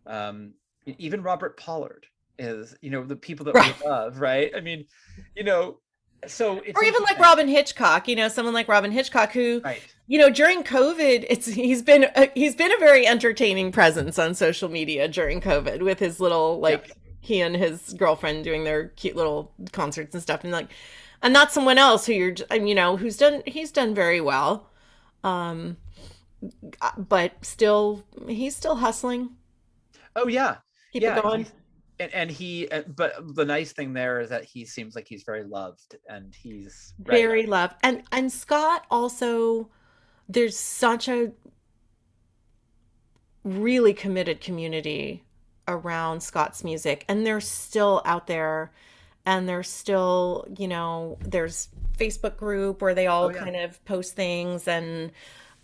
[0.06, 0.52] Um,
[0.98, 2.06] even Robert Pollard
[2.38, 3.74] is, you know, the people that Right.
[3.82, 4.52] we love, right?
[4.56, 4.84] I mean,
[5.34, 5.78] you know,
[6.26, 7.18] so it's or even like.
[7.18, 9.82] Robyn Hitchcock, you know, someone like Robyn Hitchcock who right?
[10.06, 14.34] you know during covid it's he's been a, he's been a very entertaining presence on
[14.34, 16.96] social media during covid with his little like Yes.
[17.20, 20.68] he and his girlfriend doing their cute little concerts and stuff and like
[21.22, 24.68] and not someone else who you're you know who's done he's done very well
[25.24, 25.76] um
[26.96, 29.30] but still he's still hustling
[30.16, 30.56] Oh yeah,
[30.92, 31.18] keep yeah.
[31.18, 31.46] it going
[31.98, 35.22] And, and he, uh, but the nice thing there is that he seems like he's
[35.22, 37.16] very loved, and he's right.
[37.16, 39.68] very loved and and scott also
[40.28, 41.32] there's such a
[43.44, 45.22] really committed community
[45.68, 48.72] around scott's music and they're still out there
[49.26, 51.68] and they're still you know there's
[51.98, 53.38] facebook group where they all Oh, yeah.
[53.38, 55.12] kind of post things and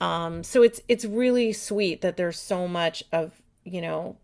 [0.01, 4.17] um so it's it's really sweet that there's so much of you know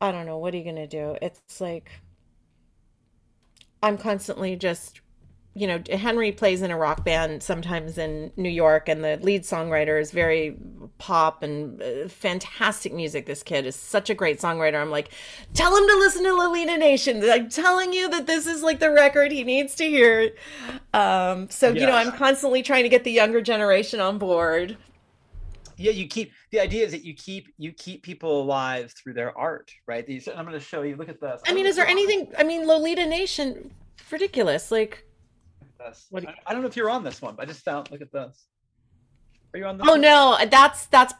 [0.00, 1.90] i don't know what are you gonna do it's like
[3.82, 5.00] i'm constantly just
[5.56, 9.42] you know, Henry plays in a rock band sometimes in New York, and the lead
[9.42, 10.56] songwriter is very
[10.98, 13.26] pop and uh, fantastic music.
[13.26, 14.80] This kid is such a great songwriter.
[14.80, 15.10] I'm like,
[15.52, 17.22] tell him to listen to Lolita Nation.
[17.24, 20.32] I'm telling you that this is like the record he needs to hear.
[20.92, 24.76] Um, so, you know, I'm constantly trying to get the younger generation on board.
[25.76, 29.36] yeah you keep the idea is that you keep you keep people alive through their
[29.36, 31.86] art right these i'm going to show you look at this I mean, is there
[31.86, 32.32] anything?
[32.38, 33.72] I mean, Lolita Nation,
[34.10, 34.70] ridiculous.
[34.70, 35.04] Like,
[35.84, 36.06] this.
[36.10, 37.90] what do I, I don't know if you're on this one but i just found
[37.90, 38.46] look at this
[39.54, 40.00] are you on this oh one?
[40.00, 41.14] no, that's that's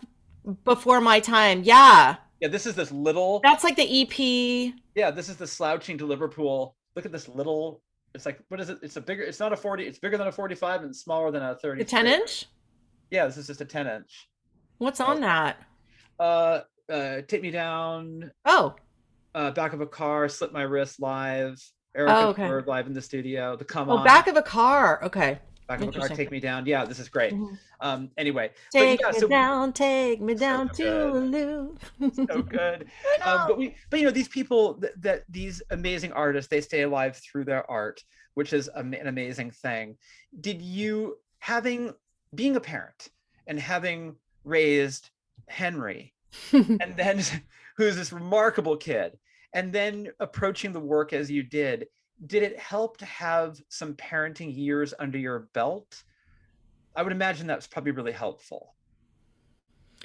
[0.65, 1.63] before my time.
[1.63, 4.75] Yeah, yeah this is this little that's like the EP.
[4.97, 7.81] yeah this is the slouching to liverpool look at this little
[8.15, 10.27] it's like what is it it's a bigger it's not a 40 it's bigger than
[10.27, 12.47] a 45 and smaller than a 30 The 10 inch?
[13.11, 14.29] yeah this is just a 10 inch
[14.79, 15.57] What's on that?
[16.19, 16.61] uh
[16.93, 18.75] uh take me down Oh,
[19.35, 21.57] uh back of a car slip my wrist live
[21.97, 22.49] Erica Oh, okay.
[22.49, 25.03] Bird live in the studio the come oh, on back of a car.
[25.05, 25.39] Okay.
[25.69, 27.57] back of a car take me down yeah this is great Mhm.
[27.81, 31.15] um anyway but Take yeah, me so- down, take me down to good.
[31.15, 31.81] a loop.
[32.15, 32.87] so good
[33.25, 36.83] um, but we but you know these people that, that these amazing artists they stay
[36.83, 39.97] alive through their art which is an amazing thing
[40.41, 41.95] did you having
[42.35, 43.09] being a parent
[43.47, 45.09] and having raised
[45.49, 46.13] henry
[46.53, 47.23] and then
[47.79, 49.17] who's this remarkable kid
[49.55, 51.89] and then approaching the work as you did
[52.27, 56.05] did it help to have some parenting years under your belt?
[56.97, 58.75] I would imagine that's probably really helpful.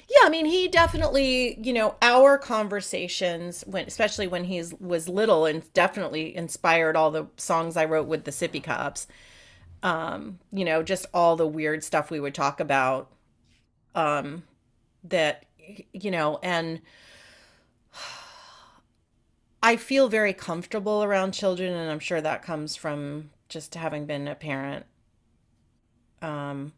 [0.08, 5.46] Yeah, I mean, he definitely, you know, our conversations when especially when he was little
[5.46, 9.06] and definitely inspired all the songs I wrote with the Sippy Cups
[9.82, 13.12] Um, you know, just all the weird stuff we would talk about
[13.94, 14.44] um
[15.04, 15.46] that
[15.92, 16.80] you know, and
[19.62, 24.26] I feel very comfortable around children and I'm sure that comes from just having been
[24.28, 24.86] a parent.
[26.22, 26.72] Um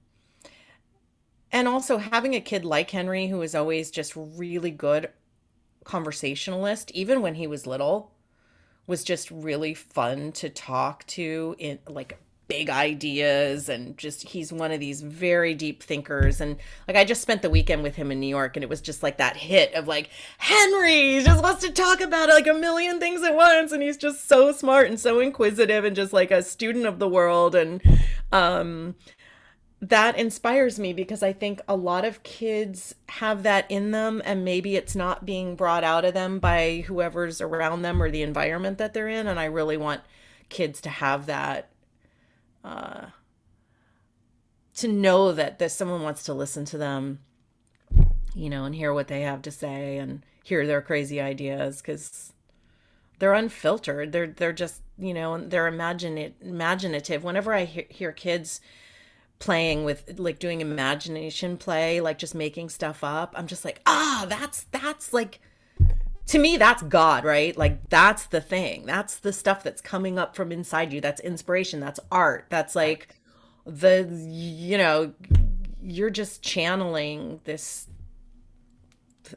[1.53, 5.11] and also having a kid like Henry who was always just really good
[5.85, 8.13] conversationalist even when he was little
[8.87, 12.19] was just really fun to talk to in like
[12.53, 16.39] big ideas and just he's one of these very deep thinkers.
[16.39, 18.83] And like I just spent the weekend with him in New York and it was
[18.83, 23.01] just like that hit of like Henry just wants to talk about like a million
[23.01, 23.73] things at once.
[23.73, 27.09] And he's just so smart and so inquisitive and just like a student of the
[27.09, 27.55] world.
[27.55, 27.81] And
[28.33, 28.97] um
[29.81, 34.45] that inspires me because I think a lot of kids have that in them and
[34.45, 38.77] maybe it's not being brought out of them by whoever's around them or the environment
[38.77, 39.27] that they're in.
[39.27, 40.03] And I really want
[40.51, 41.72] kids to have that
[42.65, 43.07] uh
[44.75, 47.19] to know that that someone wants to listen to them
[48.35, 52.33] you know and hear what they have to say and hear their crazy ideas cuz
[53.23, 54.11] they're unfiltered.
[54.11, 57.23] They're they're just you know they're imagine imaginative.
[57.23, 58.61] Whenever I hear kids
[59.39, 64.25] playing with like doing imagination play like just making stuff up i'm just like ah
[64.29, 65.41] that's that's like
[66.33, 67.57] to me that's god right?
[67.57, 68.87] Like that's the thing.
[68.87, 71.01] That's the stuff that's coming up from inside you.
[71.01, 71.79] That's inspiration.
[71.79, 72.47] That's art.
[72.49, 73.09] That's like
[73.67, 75.13] the you know
[75.83, 77.87] you're just channeling this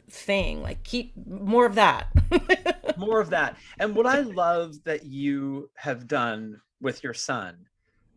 [0.09, 0.61] thing.
[0.61, 2.07] Like keep more of that.
[2.97, 3.57] More of that.
[3.77, 7.57] And what I love that you have done with your son,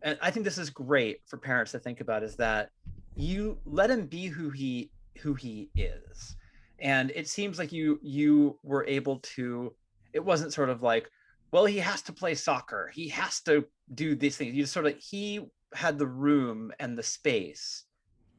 [0.01, 2.71] and I think this is great for parents to think about, is that
[3.13, 6.37] you let him be who he who he is.
[6.81, 9.73] And it seems like you you were able to,
[10.13, 11.09] it wasn't sort of like,
[11.51, 14.55] well, he has to play soccer, he has to do these things.
[14.55, 15.41] You just sort of he
[15.73, 17.83] had the room and the space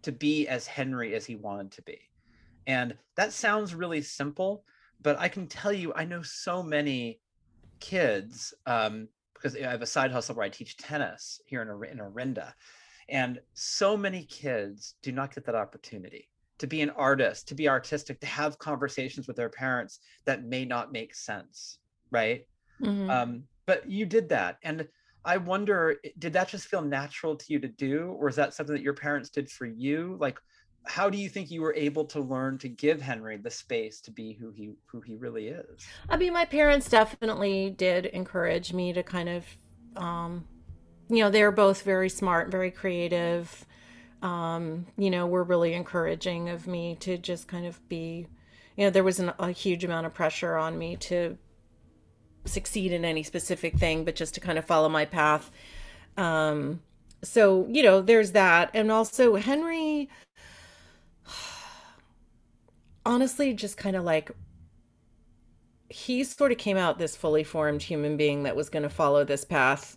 [0.03, 1.99] to be as Henry as he wanted to be.
[2.67, 4.65] And that sounds really simple,
[5.03, 7.21] but I can tell you, I know so many
[7.81, 12.01] kids um, because I have a side hustle where I teach tennis here in, in
[12.01, 12.55] Orinda.
[13.09, 16.29] And so many kids do not get that opportunity
[16.61, 20.65] to be an artist, to be artistic, to have conversations with their parents that may
[20.65, 21.79] not make sense,
[22.11, 22.47] right?
[22.83, 23.11] Mhm.
[23.11, 24.59] Um, but you did that.
[24.63, 24.89] And
[25.25, 28.17] I wonder, did that just feel natural to you to do?
[28.19, 30.17] Or is that something that your parents did for you?
[30.21, 30.39] Like,
[30.87, 34.11] how do you think you were able to learn to give Henry the space to
[34.11, 35.87] be who he who he really is?
[36.09, 39.47] I mean, my parents definitely did encourage me to kind of,
[39.97, 40.47] um,
[41.09, 43.67] you know, they're both very smart, very creative.
[44.23, 48.27] Um, you know, were really encouraging of me to just kind of be,
[48.77, 51.39] you know, there wasn't a huge amount of pressure on me to
[52.45, 55.51] succeed in any specific thing, but just to kind of follow my path.
[56.17, 56.83] Um,
[57.23, 58.71] so, you know, there's that.
[58.75, 60.09] And also, Henry,
[63.07, 64.31] honestly, just kind of like
[65.89, 69.25] he sort of came out this fully formed human being that was going to follow
[69.25, 69.97] this path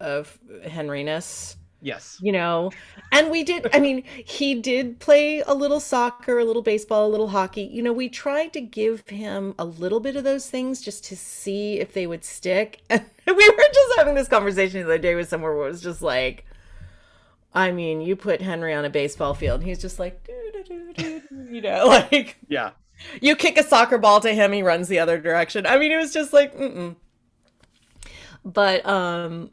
[0.00, 2.18] of Henryness, Yes.
[2.22, 2.70] you know.
[3.10, 7.10] And we did, I mean, he did play a little soccer, a little baseball, a
[7.10, 7.62] little hockey.
[7.62, 11.16] You know, we tried to give him a little bit of those things just to
[11.16, 12.80] see if they would stick.
[13.24, 15.80] And we were just having this conversation the other day with someone where it was
[15.80, 16.44] just like,
[17.54, 20.62] I mean, you put Henry on a baseball field, and he's just like, "Doo, doo,
[20.64, 22.70] doo, doo, doo," you know, like Yeah.
[23.20, 25.66] you kick a soccer ball to him, he runs the other direction.
[25.66, 26.96] I mean, it was just like, mm-mm.
[28.44, 29.50] But um,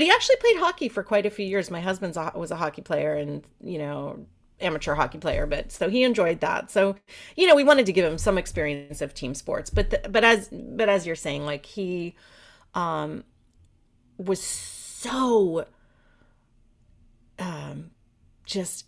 [0.00, 1.70] but he actually played hockey for quite a few years.
[1.70, 4.24] My husband's a, was a hockey player, and you know,
[4.58, 5.44] amateur hockey player.
[5.44, 6.70] But so he enjoyed that.
[6.70, 6.96] So
[7.36, 9.68] you know, we wanted to give him some experience of team sports.
[9.68, 12.14] But the, but as but as you're saying, like he
[12.72, 13.24] um
[14.16, 15.66] was so
[17.38, 17.90] um
[18.46, 18.86] just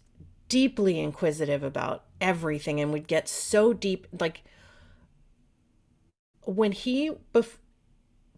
[0.48, 4.44] deeply inquisitive about everything and would get so deep like
[6.46, 7.58] when he bef-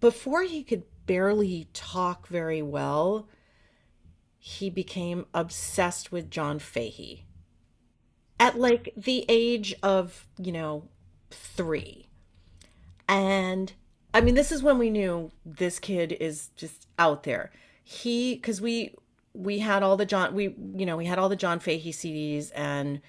[0.00, 3.28] before he could barely talk very well
[4.46, 7.24] he became obsessed with John Fahey.
[8.38, 10.88] At like the age of you know
[11.30, 12.06] 3
[13.08, 13.72] and
[14.12, 17.52] I mean this is when we knew this kid is just out there.
[17.82, 18.94] He cuz we
[19.32, 22.50] we had all the John we you know we had all the John Fahey CDs
[22.54, 23.00] and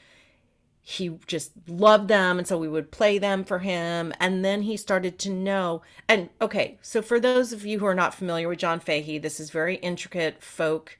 [0.87, 4.13] he just loved them and so we would play them for him.
[4.19, 7.95] And then he started to know and okay so for those of you who are
[7.95, 10.99] not familiar with john fahey this is very intricate folk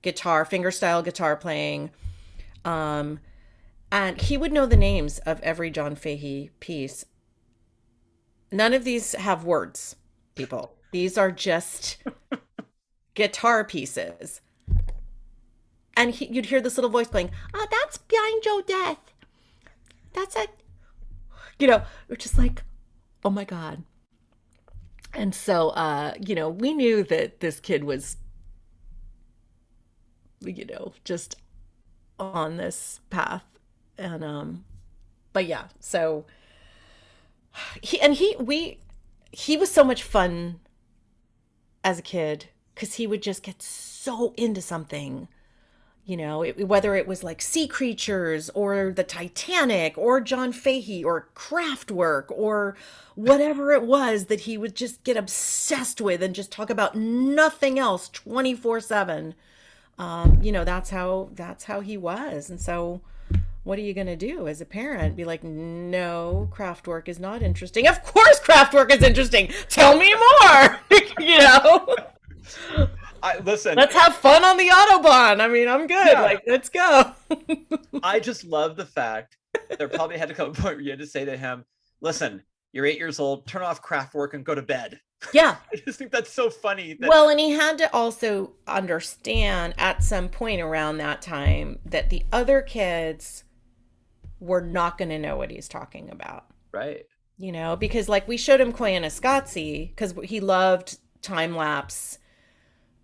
[0.00, 1.90] guitar fingerstyle guitar playing.
[2.64, 3.20] Um
[3.92, 7.04] and he would know the names of every john fahey piece.
[8.50, 9.96] None of these have words
[10.34, 10.72] people.
[10.92, 11.98] These are just
[13.14, 14.40] guitar pieces.
[15.94, 19.12] And he, you'd hear this little voice going oh that's banjo death
[20.16, 20.50] that's it.
[21.58, 22.64] You know, we're just like,
[23.24, 23.84] oh my God.
[25.14, 28.16] And so, uh, you know, we knew that this kid was,
[30.40, 31.36] you know, just
[32.18, 33.58] on this path.
[33.96, 34.64] And, um,
[35.32, 36.26] but yeah, so
[37.80, 38.80] he, and he, we,
[39.32, 40.60] he was so much fun
[41.84, 45.28] as a kid because he would just get so into something
[46.06, 51.02] you know, it, whether it was like sea creatures or the Titanic or John Fahey
[51.02, 52.76] or Kraftwerk or
[53.16, 57.76] whatever it was that he would just get obsessed with and just talk about nothing
[57.78, 59.34] else 24 7.
[59.98, 62.50] Um, you know, that's how, that's how he was.
[62.50, 63.00] And so,
[63.64, 65.16] what are you going to do as a parent?
[65.16, 67.88] Be like, no, Kraftwerk is not interesting.
[67.88, 69.50] Of course, Kraftwerk is interesting.
[69.68, 70.78] Tell me more.
[71.18, 71.96] you know?
[73.26, 73.76] I listen.
[73.76, 75.40] Let's have fun on the autobahn.
[75.40, 76.06] I mean, I'm good.
[76.06, 76.22] Yeah.
[76.22, 77.12] Like, let's go.
[78.02, 79.36] I just love the fact
[79.78, 81.64] there probably had to come a point where you had to say to him,
[82.00, 83.46] "Listen, you're eight years old.
[83.46, 85.00] Turn off Kraftwerk and go to bed."
[85.32, 85.56] yeah.
[85.72, 86.94] I just think that's so funny.
[86.94, 92.10] That, Well, and he had to also understand at some point around that time that
[92.10, 93.44] the other kids
[94.38, 96.46] were not going to know what he's talking about.
[96.72, 97.04] right.
[97.38, 102.18] You know, because like we showed him Koyaanisqatsi because he loved time lapse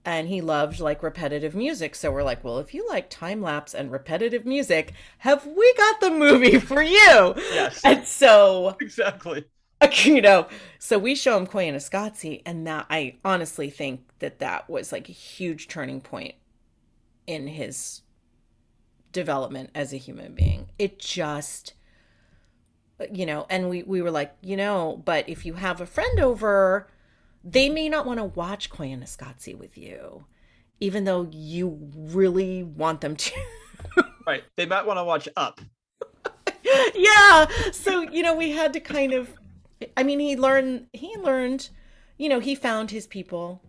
[0.04, 1.94] and he loved like repetitive music.
[1.94, 6.00] So we're like, well, if you like time lapse and repetitive music, have we got
[6.00, 7.34] the movie for you?
[7.36, 7.80] Yes.
[7.84, 9.44] And so Exactly.
[10.04, 10.46] you know
[10.78, 15.12] so we show him Koyaanisqatsi, and that i honestly think that that was like a
[15.12, 16.34] huge turning point
[17.26, 18.02] in his
[19.12, 21.74] development as a human being it just
[23.12, 26.20] you know and we we were like you know but if you have a friend
[26.20, 26.86] over
[27.44, 30.24] they may not want to watch Koyaanisqatsi with you
[30.80, 33.32] even though you really want them to
[34.26, 34.42] Right.
[34.56, 35.60] They might want to watch Up.
[36.94, 39.30] yeah so you know we had to kind of
[39.96, 41.68] i mean he learned he learned
[42.16, 43.60] you know he found his people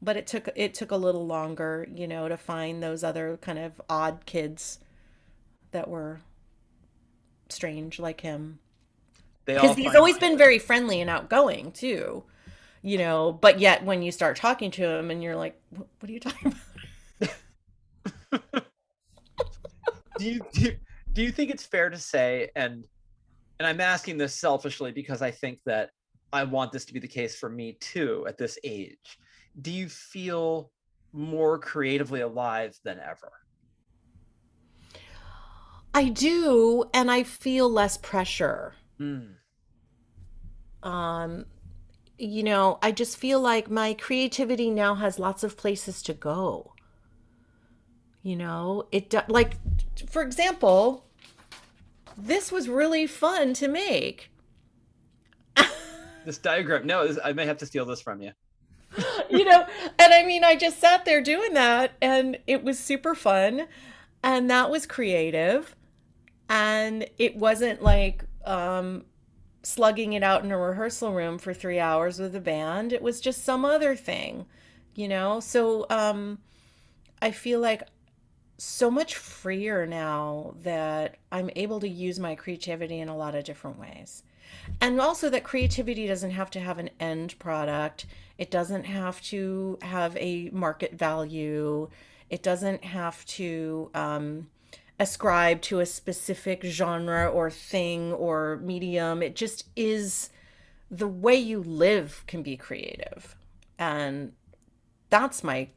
[0.00, 3.58] but it took it took a little longer you know to find those other kind
[3.58, 4.78] of odd kids
[5.70, 6.20] that were
[7.48, 8.58] strange like him
[9.44, 12.22] because he's always been very friendly and outgoing too
[12.82, 16.10] you know but yet when you start talking to him and you're like what, what
[16.10, 16.58] are you talking about?
[20.18, 20.76] Do you, do you
[21.14, 22.84] do you think it's fair to say and
[23.58, 25.90] and i'm asking this selfishly because i think that
[26.32, 29.18] i want this to be the case for me too at this age.
[29.60, 30.70] Do you feel
[31.12, 33.32] more creatively alive than ever?
[35.94, 38.74] I do and i feel less pressure.
[39.00, 39.34] Mm,
[40.82, 41.46] um
[42.22, 46.72] you know i just feel like my creativity now has lots of places to go.
[48.22, 49.56] You know it like
[50.08, 51.06] for example
[52.16, 54.30] this was really fun to make.
[56.24, 58.30] This diagram no this, i may have to steal this from you.
[59.28, 59.66] You know
[59.98, 63.66] and i mean i just sat there doing that and it was super fun
[64.22, 65.74] and that was creative
[66.48, 69.04] and it wasn't like um
[69.62, 72.92] slugging it out in a rehearsal room for 3 hours with a band.
[72.92, 74.46] It was just some other thing
[74.94, 75.40] you know?
[75.40, 76.38] So um
[77.20, 77.82] i feel like
[78.58, 83.44] so much freer now that i'm able to use my creativity in a lot of
[83.44, 84.22] different ways.
[84.80, 88.06] And also that creativity doesn't have to have an end product.
[88.38, 91.88] It doesn't have to have a market value.
[92.28, 94.48] It doesn't have to um,
[95.02, 99.20] ascribe to a specific genre or thing or medium.
[99.20, 100.30] It just is
[100.92, 103.34] the way you live can be creative.
[103.80, 104.32] And
[105.10, 105.70] that's my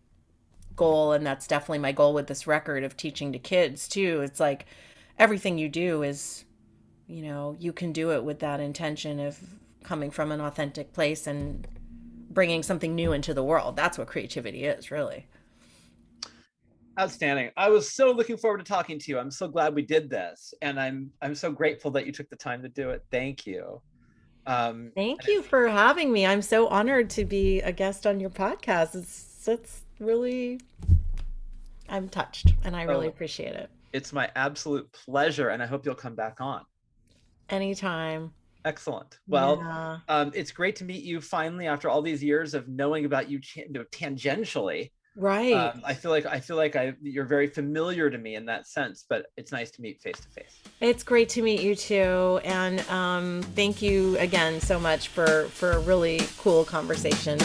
[0.76, 4.22] goal and that's definitely my goal with this record of teaching to kids too.
[4.22, 4.68] It's like
[5.18, 6.46] everything you do is
[7.08, 9.40] you know you can do it with that intention of
[9.84, 11.68] coming from an authentic place and
[12.30, 13.76] bringing something new into the world.
[13.76, 15.26] That's what creativity is really
[17.00, 20.10] outstanding i was so looking forward to talking to you i'm so glad we did
[20.10, 23.46] this and i'm i'm so grateful that you took the time to do it thank
[23.46, 23.82] you
[24.48, 28.30] um thank you for having me i'm so honored to be a guest on your
[28.30, 30.60] podcast it's it's really
[31.90, 33.10] i'm touched and i really Oh.
[33.10, 36.66] appreciate it It's my absolute pleasure, and I hope you'll come back on.
[37.50, 38.34] Anytime.
[38.66, 39.20] Excellent.
[39.28, 40.00] Well, Yeah.
[40.10, 43.40] um, it's great to meet you finally after all these years of knowing about you,
[43.56, 44.92] you know, tangentially.
[45.16, 45.54] Right.
[45.54, 48.68] Um, I feel like I feel like I you're very familiar to me in that
[48.68, 50.62] sense, but it's nice to meet face to face.
[50.82, 55.72] It's great to meet you too, and um, thank you again so much for for
[55.72, 57.40] a really cool conversation.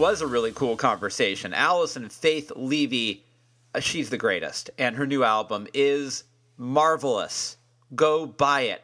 [0.00, 1.52] Was a really cool conversation.
[1.52, 3.22] Alison Faith Levy,
[3.74, 6.24] uh, she's the greatest, and her new album is
[6.56, 7.58] marvelous.
[7.94, 8.82] Go buy it.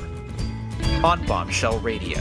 [1.04, 2.18] on Bombshell Radio.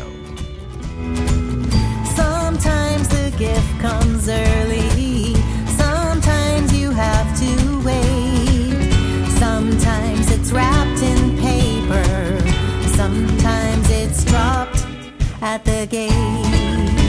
[2.14, 5.34] Sometimes the gift comes early.
[5.66, 9.32] Sometimes you have to wait.
[9.40, 12.38] Sometimes it's wrapped in paper.
[12.96, 13.41] Sometimes
[14.32, 14.88] dropped
[15.42, 17.01] at the gate.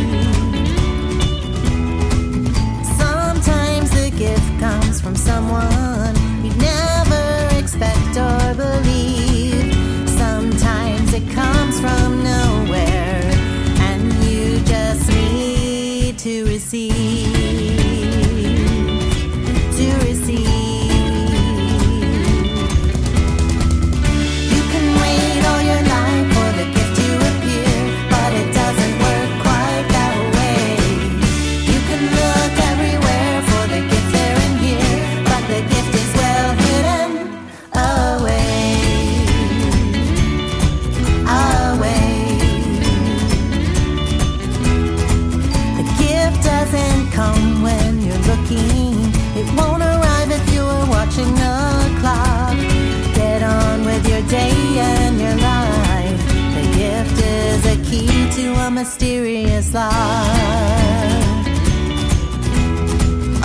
[58.82, 59.94] Mysterious life.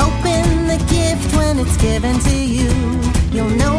[0.05, 2.71] Open the gift when it's given to you.
[3.31, 3.76] You'll know